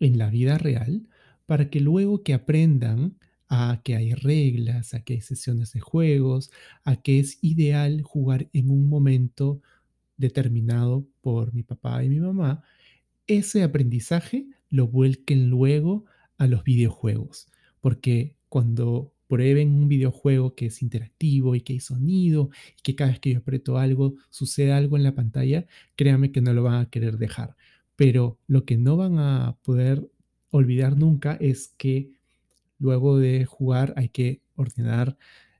en 0.00 0.18
la 0.18 0.30
vida 0.30 0.58
real 0.58 1.08
para 1.46 1.70
que 1.70 1.80
luego 1.80 2.22
que 2.22 2.34
aprendan 2.34 3.18
a 3.48 3.82
que 3.84 3.96
hay 3.96 4.14
reglas, 4.14 4.94
a 4.94 5.00
que 5.04 5.14
hay 5.14 5.20
sesiones 5.20 5.72
de 5.72 5.80
juegos, 5.80 6.50
a 6.84 6.96
que 6.96 7.18
es 7.18 7.38
ideal 7.42 8.02
jugar 8.02 8.48
en 8.52 8.70
un 8.70 8.88
momento 8.88 9.60
determinado 10.16 11.06
por 11.20 11.52
mi 11.52 11.62
papá 11.62 12.04
y 12.04 12.08
mi 12.08 12.20
mamá, 12.20 12.62
ese 13.26 13.62
aprendizaje 13.62 14.46
lo 14.72 14.88
vuelquen 14.88 15.50
luego 15.50 16.06
a 16.38 16.48
los 16.48 16.64
videojuegos, 16.64 17.46
porque 17.80 18.34
cuando 18.48 19.12
prueben 19.28 19.70
un 19.70 19.88
videojuego 19.88 20.54
que 20.54 20.66
es 20.66 20.82
interactivo 20.82 21.54
y 21.54 21.60
que 21.60 21.74
hay 21.74 21.80
sonido 21.80 22.50
y 22.78 22.82
que 22.82 22.94
cada 22.96 23.10
vez 23.10 23.20
que 23.20 23.32
yo 23.32 23.38
aprieto 23.38 23.78
algo 23.78 24.16
sucede 24.30 24.72
algo 24.72 24.96
en 24.96 25.04
la 25.04 25.14
pantalla, 25.14 25.66
créanme 25.94 26.32
que 26.32 26.40
no 26.40 26.52
lo 26.52 26.62
van 26.64 26.80
a 26.80 26.90
querer 26.90 27.18
dejar. 27.18 27.54
Pero 27.96 28.38
lo 28.46 28.64
que 28.64 28.76
no 28.76 28.96
van 28.96 29.18
a 29.18 29.56
poder 29.62 30.10
olvidar 30.50 30.96
nunca 30.98 31.36
es 31.40 31.68
que 31.78 32.10
luego 32.78 33.18
de 33.18 33.44
jugar 33.44 33.94
hay 33.96 34.08
que 34.08 34.42
ordenar 34.56 35.16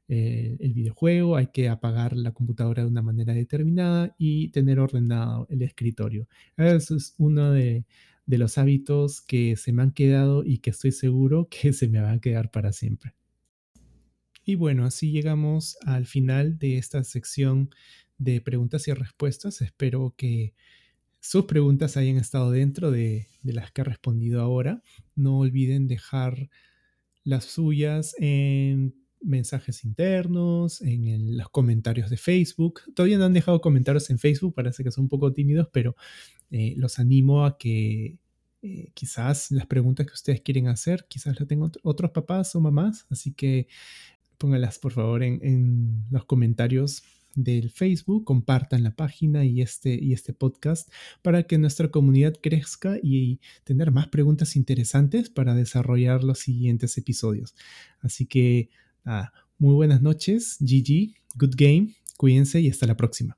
eh, 0.08 0.56
el 0.60 0.74
videojuego, 0.74 1.36
hay 1.36 1.46
que 1.46 1.68
apagar 1.68 2.16
la 2.16 2.32
computadora 2.32 2.82
de 2.82 2.88
una 2.88 3.02
manera 3.02 3.32
determinada 3.32 4.14
y 4.18 4.48
tener 4.48 4.80
ordenado 4.80 5.46
el 5.50 5.62
escritorio. 5.62 6.28
Eso 6.56 6.96
es 6.96 7.14
uno 7.18 7.52
de, 7.52 7.86
de 8.26 8.38
los 8.38 8.58
hábitos 8.58 9.20
que 9.20 9.56
se 9.56 9.72
me 9.72 9.82
han 9.82 9.92
quedado 9.92 10.44
y 10.44 10.58
que 10.58 10.70
estoy 10.70 10.92
seguro 10.92 11.48
que 11.50 11.72
se 11.72 11.88
me 11.88 12.00
van 12.00 12.16
a 12.16 12.20
quedar 12.20 12.50
para 12.50 12.72
siempre. 12.72 13.14
Y 14.44 14.56
bueno, 14.56 14.84
así 14.84 15.12
llegamos 15.12 15.76
al 15.82 16.06
final 16.06 16.58
de 16.58 16.78
esta 16.78 17.04
sección 17.04 17.70
de 18.18 18.40
preguntas 18.40 18.88
y 18.88 18.92
respuestas. 18.92 19.60
Espero 19.60 20.14
que 20.16 20.54
sus 21.20 21.44
preguntas 21.44 21.96
hayan 21.96 22.16
estado 22.16 22.50
dentro 22.50 22.90
de, 22.90 23.28
las 23.42 23.70
que 23.70 23.82
ha 23.82 23.84
respondido 23.84 24.40
ahora. 24.40 24.82
No 25.14 25.38
olviden 25.38 25.86
dejar 25.86 26.50
las 27.22 27.44
suyas 27.44 28.16
en 28.18 28.94
mensajes 29.24 29.84
internos, 29.84 30.80
en 30.80 31.36
los 31.36 31.48
comentarios 31.50 32.10
de 32.10 32.16
Facebook. 32.16 32.80
Todavía 32.94 33.18
no 33.18 33.24
han 33.24 33.32
dejado 33.32 33.60
comentarios 33.60 34.10
en 34.10 34.18
Facebook, 34.18 34.54
parece 34.54 34.84
que 34.84 34.90
son 34.90 35.04
un 35.04 35.08
poco 35.08 35.32
tímidos, 35.32 35.68
pero 35.72 35.96
eh, 36.50 36.74
los 36.76 36.98
animo 36.98 37.44
a 37.44 37.58
que 37.58 38.18
eh, 38.62 38.90
quizás 38.94 39.50
las 39.50 39.66
preguntas 39.66 40.06
que 40.06 40.12
ustedes 40.12 40.40
quieren 40.40 40.68
hacer, 40.68 41.06
quizás 41.08 41.38
las 41.38 41.48
tengan 41.48 41.72
otros 41.82 42.10
papás 42.10 42.54
o 42.54 42.60
mamás, 42.60 43.06
así 43.10 43.32
que 43.32 43.66
pónganlas 44.38 44.78
por 44.78 44.92
favor 44.92 45.22
en, 45.22 45.40
en 45.42 46.04
los 46.10 46.24
comentarios 46.24 47.02
del 47.34 47.70
Facebook, 47.70 48.24
compartan 48.24 48.82
la 48.82 48.94
página 48.94 49.44
y 49.44 49.62
este, 49.62 49.94
y 49.94 50.12
este 50.12 50.32
podcast 50.32 50.90
para 51.22 51.44
que 51.44 51.58
nuestra 51.58 51.88
comunidad 51.88 52.34
crezca 52.40 52.96
y 53.02 53.40
tener 53.64 53.90
más 53.90 54.08
preguntas 54.08 54.56
interesantes 54.56 55.30
para 55.30 55.54
desarrollar 55.54 56.24
los 56.24 56.40
siguientes 56.40 56.96
episodios. 56.98 57.54
Así 58.00 58.26
que, 58.26 58.70
muy 59.58 59.74
buenas 59.74 60.02
noches, 60.02 60.56
GG, 60.60 61.14
good 61.36 61.54
game, 61.56 61.94
cuídense 62.16 62.60
y 62.60 62.68
hasta 62.68 62.86
la 62.86 62.96
próxima. 62.96 63.36